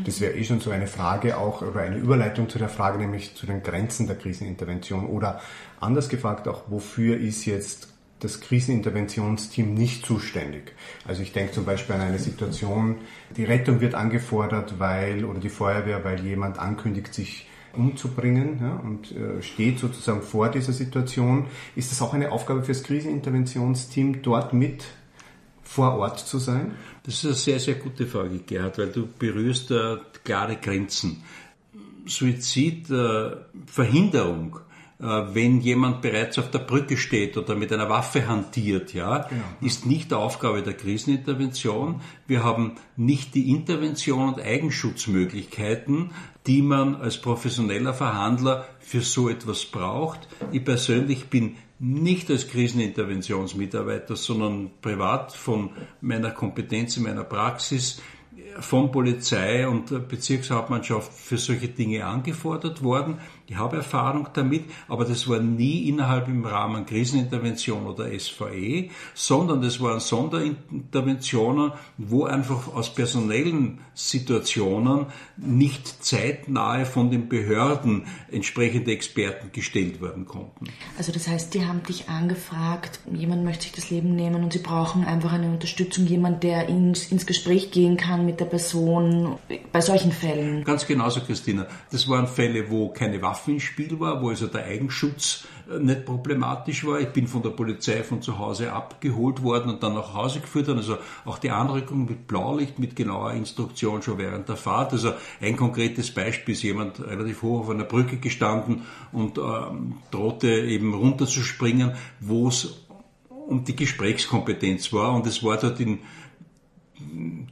Das 0.05 0.21
wäre 0.21 0.35
eh 0.35 0.45
schon 0.45 0.61
so 0.61 0.71
eine 0.71 0.87
Frage 0.87 1.37
auch 1.37 1.63
oder 1.63 1.81
eine 1.81 1.97
Überleitung 1.97 2.49
zu 2.49 2.59
der 2.59 2.69
Frage, 2.69 2.99
nämlich 2.99 3.35
zu 3.35 3.47
den 3.47 3.63
Grenzen 3.63 4.07
der 4.07 4.17
Krisenintervention 4.17 5.07
oder 5.07 5.41
anders 5.81 6.09
gefragt 6.09 6.49
auch, 6.49 6.65
wofür 6.69 7.19
ist 7.19 7.45
jetzt 7.45 7.95
das 8.21 8.41
Kriseninterventionsteam 8.41 9.75
nicht 9.75 10.05
zuständig. 10.05 10.73
Also 11.07 11.23
ich 11.23 11.33
denke 11.33 11.53
zum 11.53 11.65
Beispiel 11.65 11.95
an 11.95 12.01
eine 12.01 12.19
Situation, 12.19 12.97
die 13.37 13.45
Rettung 13.45 13.81
wird 13.81 13.95
angefordert, 13.95 14.79
weil, 14.79 15.25
oder 15.25 15.39
die 15.39 15.49
Feuerwehr, 15.49 16.05
weil 16.05 16.25
jemand 16.25 16.59
ankündigt, 16.59 17.15
sich 17.15 17.48
umzubringen 17.75 18.59
ja, 18.61 18.77
und 18.77 19.13
äh, 19.13 19.43
steht 19.43 19.79
sozusagen 19.79 20.23
vor 20.23 20.51
dieser 20.51 20.73
Situation. 20.73 21.47
Ist 21.77 21.93
das 21.93 22.03
auch 22.03 22.15
eine 22.15 22.33
Aufgabe 22.33 22.63
für 22.63 22.73
das 22.73 22.83
Kriseninterventionsteam, 22.83 24.23
dort 24.23 24.53
mit 24.53 24.85
vor 25.63 25.97
Ort 25.99 26.19
zu 26.21 26.39
sein? 26.39 26.73
Das 27.05 27.15
ist 27.15 27.25
eine 27.25 27.35
sehr, 27.35 27.61
sehr 27.61 27.75
gute 27.75 28.07
Frage, 28.07 28.39
Gerhard, 28.39 28.79
weil 28.79 28.89
du 28.89 29.07
berührst 29.07 29.71
äh, 29.71 29.99
klare 30.25 30.57
Grenzen. 30.57 31.23
Suizidverhinderung 32.07 34.57
äh, 34.57 34.59
äh, 34.59 34.63
wenn 34.99 35.61
jemand 35.61 36.03
bereits 36.03 36.39
auf 36.39 36.51
der 36.51 36.59
Brücke 36.59 36.97
steht 36.97 37.37
oder 37.37 37.55
mit 37.55 37.73
einer 37.73 37.89
Waffe 37.89 38.27
hantiert, 38.27 38.95
ja, 38.95 39.29
genau. 39.29 39.45
ist 39.61 39.87
nicht 39.87 40.13
Aufgabe 40.13 40.63
der 40.63 40.73
Krisenintervention. 40.73 42.01
Wir 42.27 42.43
haben 42.43 42.73
nicht 42.97 43.35
die 43.37 43.51
Intervention 43.51 44.29
und 44.29 44.41
Eigenschutzmöglichkeiten, 44.41 46.11
die 46.49 46.63
man 46.63 46.97
als 46.97 47.19
professioneller 47.19 47.95
Verhandler 47.95 48.67
für 48.81 49.03
so 49.03 49.29
etwas 49.29 49.67
braucht. 49.67 50.27
Ich 50.51 50.65
persönlich 50.65 51.27
bin 51.27 51.57
nicht 51.79 52.29
als 52.29 52.49
Kriseninterventionsmitarbeiter, 52.49 54.17
sondern 54.17 54.71
privat 54.83 55.33
von 55.33 55.71
meiner 56.01 56.33
Kompetenz 56.33 56.97
in 56.97 57.05
meiner 57.05 57.23
Praxis 57.23 58.03
von 58.61 58.91
Polizei 58.91 59.69
und 59.69 60.09
Bezirkshauptmannschaft 60.09 61.13
für 61.13 61.39
solche 61.39 61.69
Dinge 61.69 62.05
angefordert 62.05 62.83
worden. 62.83 63.19
Ich 63.51 63.57
habe 63.57 63.79
Erfahrung 63.79 64.29
damit, 64.35 64.65
aber 64.89 65.07
das 65.07 65.27
war 65.27 65.41
nie 65.41 65.89
innerhalb 65.89 66.29
im 66.29 66.45
Rahmen 66.45 66.85
Krisenintervention 66.85 67.87
oder 67.87 68.07
SVE, 68.19 68.91
sondern 69.15 69.63
das 69.63 69.81
waren 69.81 70.01
Sonderinterventionen, 70.01 71.73
wo 71.97 72.25
einfach 72.25 72.69
aus 72.75 72.93
personellen 72.93 73.79
Situationen 73.95 75.07
nicht 75.39 76.05
zeitnahe 76.05 76.85
von 76.85 77.11
den 77.11 77.31
Behörden 77.31 78.05
entsprechende 78.31 78.93
Experten 78.93 79.51
gestellt 79.51 80.03
werden 80.03 80.27
konnten. 80.27 80.67
Also 80.99 81.11
das 81.13 81.27
heißt, 81.27 81.55
die 81.55 81.65
haben 81.65 81.83
dich 81.85 82.11
angefragt, 82.11 83.01
jemand 83.11 83.45
möchte 83.45 83.63
sich 83.63 83.73
das 83.73 83.89
Leben 83.89 84.15
nehmen 84.15 84.45
und 84.45 84.53
sie 84.53 84.59
brauchen 84.59 85.07
einfach 85.07 85.33
eine 85.33 85.51
Unterstützung, 85.51 86.07
jemand, 86.07 86.43
der 86.43 86.69
ins, 86.69 87.11
ins 87.11 87.25
Gespräch 87.25 87.71
gehen 87.71 87.97
kann 87.97 88.27
mit 88.27 88.41
der 88.41 88.45
Person 88.45 89.39
bei 89.73 89.81
solchen 89.81 90.13
Fällen. 90.13 90.65
Ganz 90.65 90.87
genauso, 90.87 91.21
Christina. 91.21 91.67
Das 91.91 92.07
waren 92.11 92.27
Fälle, 92.27 92.71
wo 92.71 92.91
keine 92.91 93.23
Waffe 93.23 93.38
Waffe 93.39 93.53
im 93.53 93.61
Spiel 93.61 94.01
war, 94.01 94.21
wo 94.21 94.31
also 94.31 94.49
der 94.49 94.65
Eigenschutz 94.65 95.47
äh, 95.71 95.79
nicht 95.79 96.05
problematisch 96.05 96.85
war. 96.85 97.01
Ich 97.01 97.09
bin 97.09 97.29
von 97.29 97.43
der 97.43 97.51
Polizei 97.51 98.03
von 98.03 98.21
zu 98.21 98.39
Hause 98.39 98.73
abgeholt 98.73 99.43
worden 99.43 99.71
und 99.71 99.83
dann 99.83 99.95
nach 99.95 100.13
Hause 100.15 100.41
geführt 100.41 100.67
worden. 100.67 100.79
Also 100.79 100.99
auch 101.25 101.39
die 101.39 101.51
Anrückung 101.51 102.07
mit 102.07 102.27
Blaulicht, 102.27 102.79
mit 102.79 102.97
genauer 102.97 103.33
Instruktion 103.33 104.03
schon 104.03 104.19
während 104.19 104.49
der 104.49 104.57
Fahrt. 104.57 104.93
Also 104.93 105.13
ein 105.41 105.57
konkretes 105.57 106.13
Beispiel 106.13 106.55
ist 106.55 106.63
jemand 106.63 107.01
relativ 107.01 107.43
hoch 107.43 107.61
auf 107.61 107.71
einer 107.71 107.85
Brücke 107.85 108.17
gestanden 108.17 108.83
und 109.13 109.39
ähm, 109.39 109.99
drohte 110.11 110.49
eben 110.49 110.95
runterzuspringen, 110.95 111.93
wo 112.21 112.49
es 112.49 112.85
um 113.29 113.65
die 113.65 113.77
Gesprächskompetenz 113.77 114.93
war 114.93 115.15
und 115.15 115.27
es 115.27 115.43
war 115.43 115.57
dort 115.57 115.81
in 115.81 116.01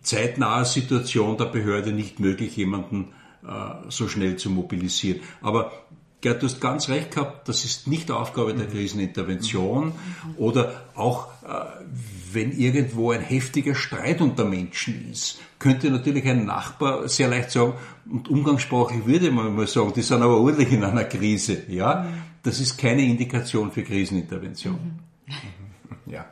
zeitnaher 0.03 0.67
Situation 0.67 1.39
der 1.39 1.47
Behörde 1.47 1.93
nicht 1.93 2.21
möglich, 2.21 2.57
jemanden 2.57 3.13
so 3.89 4.09
schnell 4.09 4.37
zu 4.37 4.51
mobilisieren. 4.51 5.21
Aber 5.41 5.73
Gerd, 6.23 6.43
du 6.43 6.47
hast 6.47 6.61
ganz 6.61 6.89
recht 6.89 7.13
gehabt, 7.13 7.49
das 7.49 7.65
ist 7.65 7.87
nicht 7.87 8.11
Aufgabe 8.11 8.55
der 8.55 8.67
Krisenintervention 8.67 9.93
oder 10.39 10.83
auch 10.95 11.29
äh, 11.45 11.67
wenn 12.33 12.53
irgendwo 12.53 13.13
ein 13.13 13.21
heftiger 13.21 13.75
Streit 13.75 14.21
unter 14.21 14.45
Menschen 14.45 15.11
ist, 15.11 15.39
könnte 15.59 15.91
natürlich 15.91 16.27
ein 16.27 16.45
Nachbar 16.45 17.09
sehr 17.09 17.29
leicht 17.29 17.51
sagen, 17.51 17.75
und 18.11 18.29
umgangssprachlich 18.29 19.07
würde 19.07 19.31
man 19.31 19.55
mal 19.55 19.67
sagen, 19.67 19.93
die 19.95 20.03
sind 20.03 20.23
aber 20.23 20.39
ordentlich 20.39 20.73
in 20.73 20.85
einer 20.85 21.05
Krise, 21.05 21.63
ja. 21.69 22.07
Das 22.43 22.61
ist 22.61 22.79
keine 22.79 23.03
Indikation 23.03 23.71
für 23.71 23.83
Krisenintervention. 23.83 24.99
Ja. 26.09 26.25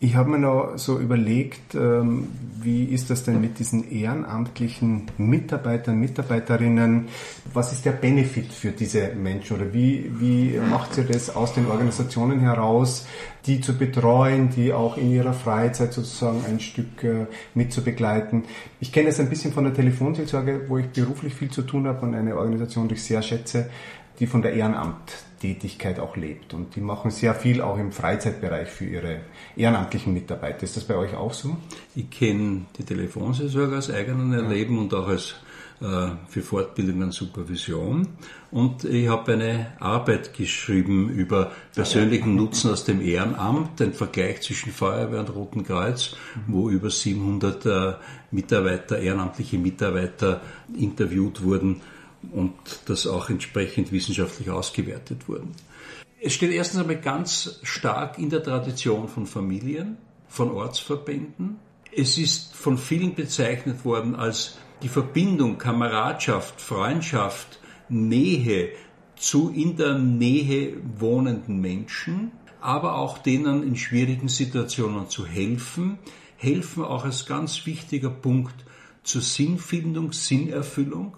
Ich 0.00 0.14
habe 0.14 0.30
mir 0.30 0.38
noch 0.38 0.78
so 0.78 1.00
überlegt, 1.00 1.74
ähm, 1.74 2.28
wie 2.62 2.84
ist 2.84 3.10
das 3.10 3.24
denn 3.24 3.40
mit 3.40 3.58
diesen 3.58 3.90
ehrenamtlichen 3.90 5.10
Mitarbeitern, 5.18 5.98
Mitarbeiterinnen? 5.98 7.08
Was 7.52 7.72
ist 7.72 7.84
der 7.84 7.92
Benefit 7.92 8.52
für 8.52 8.70
diese 8.70 9.08
Menschen 9.14 9.56
oder 9.56 9.72
wie, 9.72 10.08
wie 10.20 10.56
macht 10.70 10.98
ihr 10.98 11.04
das 11.04 11.34
aus 11.34 11.54
den 11.54 11.66
Organisationen 11.66 12.38
heraus, 12.38 13.08
die 13.46 13.60
zu 13.60 13.76
betreuen, 13.76 14.50
die 14.50 14.72
auch 14.72 14.96
in 14.96 15.10
ihrer 15.10 15.32
Freizeit 15.32 15.92
sozusagen 15.92 16.44
ein 16.46 16.60
Stück 16.60 17.02
äh, 17.02 17.26
mit 17.54 17.72
zu 17.72 17.82
begleiten? 17.82 18.44
Ich 18.78 18.92
kenne 18.92 19.08
es 19.08 19.18
ein 19.18 19.28
bisschen 19.28 19.52
von 19.52 19.64
der 19.64 19.74
Telefonseelsorge, 19.74 20.66
wo 20.68 20.78
ich 20.78 20.86
beruflich 20.90 21.34
viel 21.34 21.50
zu 21.50 21.62
tun 21.62 21.88
habe 21.88 22.06
und 22.06 22.14
eine 22.14 22.36
Organisation, 22.36 22.86
die 22.86 22.94
ich 22.94 23.02
sehr 23.02 23.22
schätze, 23.22 23.68
die 24.20 24.28
von 24.28 24.42
der 24.42 24.52
Ehrenamt 24.52 25.27
Tätigkeit 25.38 25.98
auch 25.98 26.16
lebt. 26.16 26.54
Und 26.54 26.76
die 26.76 26.80
machen 26.80 27.10
sehr 27.10 27.34
viel 27.34 27.60
auch 27.60 27.78
im 27.78 27.92
Freizeitbereich 27.92 28.68
für 28.68 28.84
ihre 28.84 29.20
ehrenamtlichen 29.56 30.12
Mitarbeiter. 30.12 30.64
Ist 30.64 30.76
das 30.76 30.84
bei 30.84 30.96
euch 30.96 31.14
auch 31.14 31.32
so? 31.32 31.56
Ich 31.94 32.10
kenne 32.10 32.66
die 32.76 32.84
Telefonseelsorge 32.84 33.78
aus 33.78 33.90
eigenem 33.90 34.32
Erleben 34.32 34.76
ja. 34.76 34.80
und 34.82 34.94
auch 34.94 35.08
als 35.08 35.34
äh, 35.80 36.08
für 36.28 36.42
Fortbildung 36.42 37.02
und 37.02 37.12
Supervision. 37.12 38.08
Und 38.50 38.82
ich 38.84 39.08
habe 39.08 39.34
eine 39.34 39.74
Arbeit 39.78 40.34
geschrieben 40.34 41.08
über 41.08 41.52
persönlichen 41.72 42.34
Nutzen 42.34 42.72
aus 42.72 42.84
dem 42.84 43.00
Ehrenamt, 43.00 43.80
ein 43.80 43.92
Vergleich 43.92 44.42
zwischen 44.42 44.72
Feuerwehr 44.72 45.20
und 45.20 45.34
Roten 45.34 45.64
Kreuz, 45.64 46.16
wo 46.48 46.68
über 46.68 46.90
700 46.90 47.66
äh, 47.66 47.92
Mitarbeiter, 48.32 48.98
ehrenamtliche 48.98 49.58
Mitarbeiter 49.58 50.40
interviewt 50.76 51.44
wurden 51.44 51.80
und 52.32 52.54
das 52.86 53.06
auch 53.06 53.30
entsprechend 53.30 53.92
wissenschaftlich 53.92 54.50
ausgewertet 54.50 55.28
wurden. 55.28 55.52
Es 56.20 56.32
steht 56.32 56.50
erstens 56.50 56.80
einmal 56.80 57.00
ganz 57.00 57.60
stark 57.62 58.18
in 58.18 58.28
der 58.28 58.42
Tradition 58.42 59.08
von 59.08 59.26
Familien, 59.26 59.98
von 60.28 60.50
Ortsverbänden. 60.50 61.58
Es 61.94 62.18
ist 62.18 62.54
von 62.54 62.76
vielen 62.76 63.14
bezeichnet 63.14 63.84
worden 63.84 64.16
als 64.16 64.58
die 64.82 64.88
Verbindung, 64.88 65.58
Kameradschaft, 65.58 66.60
Freundschaft, 66.60 67.60
Nähe 67.88 68.70
zu 69.16 69.50
in 69.50 69.76
der 69.76 69.98
Nähe 69.98 70.76
wohnenden 70.98 71.60
Menschen, 71.60 72.32
aber 72.60 72.96
auch 72.96 73.18
denen 73.18 73.62
in 73.62 73.76
schwierigen 73.76 74.28
Situationen 74.28 75.08
zu 75.08 75.26
helfen, 75.26 75.98
helfen 76.36 76.84
auch 76.84 77.04
als 77.04 77.26
ganz 77.26 77.66
wichtiger 77.66 78.10
Punkt 78.10 78.54
zur 79.02 79.22
Sinnfindung, 79.22 80.12
Sinnerfüllung. 80.12 81.16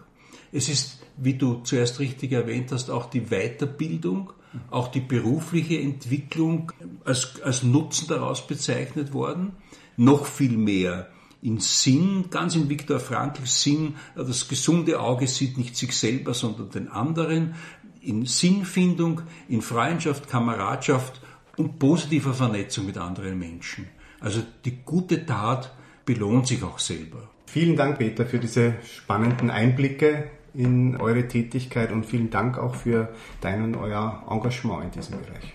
Es 0.53 0.69
ist, 0.69 0.99
wie 1.17 1.35
du 1.35 1.63
zuerst 1.63 2.01
richtig 2.01 2.33
erwähnt 2.33 2.73
hast, 2.73 2.91
auch 2.91 3.07
die 3.07 3.27
Weiterbildung, 3.31 4.33
auch 4.71 4.89
die 4.89 5.01
berufliche 5.01 5.79
Entwicklung 5.79 6.73
als, 7.05 7.41
als 7.43 7.63
Nutzen 7.63 8.09
daraus 8.09 8.47
bezeichnet 8.47 9.13
worden. 9.13 9.53
Noch 9.97 10.27
viel 10.27 10.57
mehr 10.57 11.09
in 11.43 11.59
Sinn, 11.59 12.27
ganz 12.31 12.55
in 12.55 12.69
Viktor 12.69 13.01
Frankls 13.01 13.63
Sinn, 13.63 13.95
das 14.15 14.49
gesunde 14.49 15.01
Auge 15.01 15.27
sieht 15.27 15.57
nicht 15.57 15.77
sich 15.77 15.97
selber, 15.97 16.35
sondern 16.35 16.71
den 16.71 16.89
anderen, 16.89 17.55
in 18.03 18.27
Sinnfindung, 18.27 19.23
in 19.49 19.63
Freundschaft, 19.63 20.29
Kameradschaft 20.29 21.21
und 21.57 21.79
positiver 21.79 22.35
Vernetzung 22.35 22.87
mit 22.87 22.99
anderen 22.99 23.39
Menschen. 23.39 23.87
Also 24.21 24.43
die 24.65 24.79
gute 24.85 25.25
Tat 25.27 25.75
belohnt 26.05 26.47
sich 26.47 26.63
auch 26.63 26.79
selber. 26.79 27.31
Vielen 27.47 27.77
Dank, 27.77 27.99
Peter, 27.99 28.27
für 28.27 28.39
diese 28.39 28.77
spannenden 28.85 29.51
Einblicke 29.51 30.31
in 30.55 30.97
eure 30.97 31.27
Tätigkeit 31.27 31.93
und 31.93 32.07
vielen 32.07 32.31
Dank 32.31 32.59
auch 32.59 32.75
für 32.75 33.09
dein 33.41 33.63
und 33.63 33.77
euer 33.77 34.25
Engagement 34.29 34.85
in 34.85 34.91
diesem 34.91 35.21
Bereich. 35.21 35.53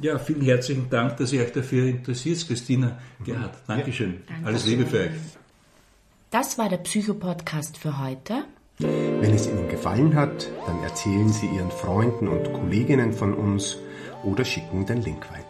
Ja, 0.00 0.18
vielen 0.18 0.42
herzlichen 0.42 0.90
Dank, 0.90 1.16
dass 1.18 1.32
ihr 1.32 1.42
euch 1.42 1.52
dafür 1.52 1.86
interessiert, 1.86 2.46
Christina 2.46 2.98
Gerhard. 3.24 3.54
Dankeschön. 3.66 4.22
Ja. 4.28 4.46
Alles 4.46 4.66
Liebe 4.66 4.86
für 4.86 5.00
euch. 5.00 5.10
Das 6.30 6.58
war 6.58 6.68
der 6.68 6.78
Psycho-Podcast 6.78 7.76
für 7.76 8.02
heute. 8.02 8.44
Wenn 8.78 9.32
es 9.32 9.46
Ihnen 9.46 9.68
gefallen 9.68 10.16
hat, 10.16 10.50
dann 10.66 10.82
erzählen 10.82 11.28
Sie 11.28 11.46
Ihren 11.46 11.70
Freunden 11.70 12.26
und 12.26 12.52
Kolleginnen 12.52 13.12
von 13.12 13.32
uns 13.32 13.76
oder 14.24 14.44
schicken 14.44 14.84
den 14.84 15.00
Link 15.02 15.30
weiter. 15.30 15.43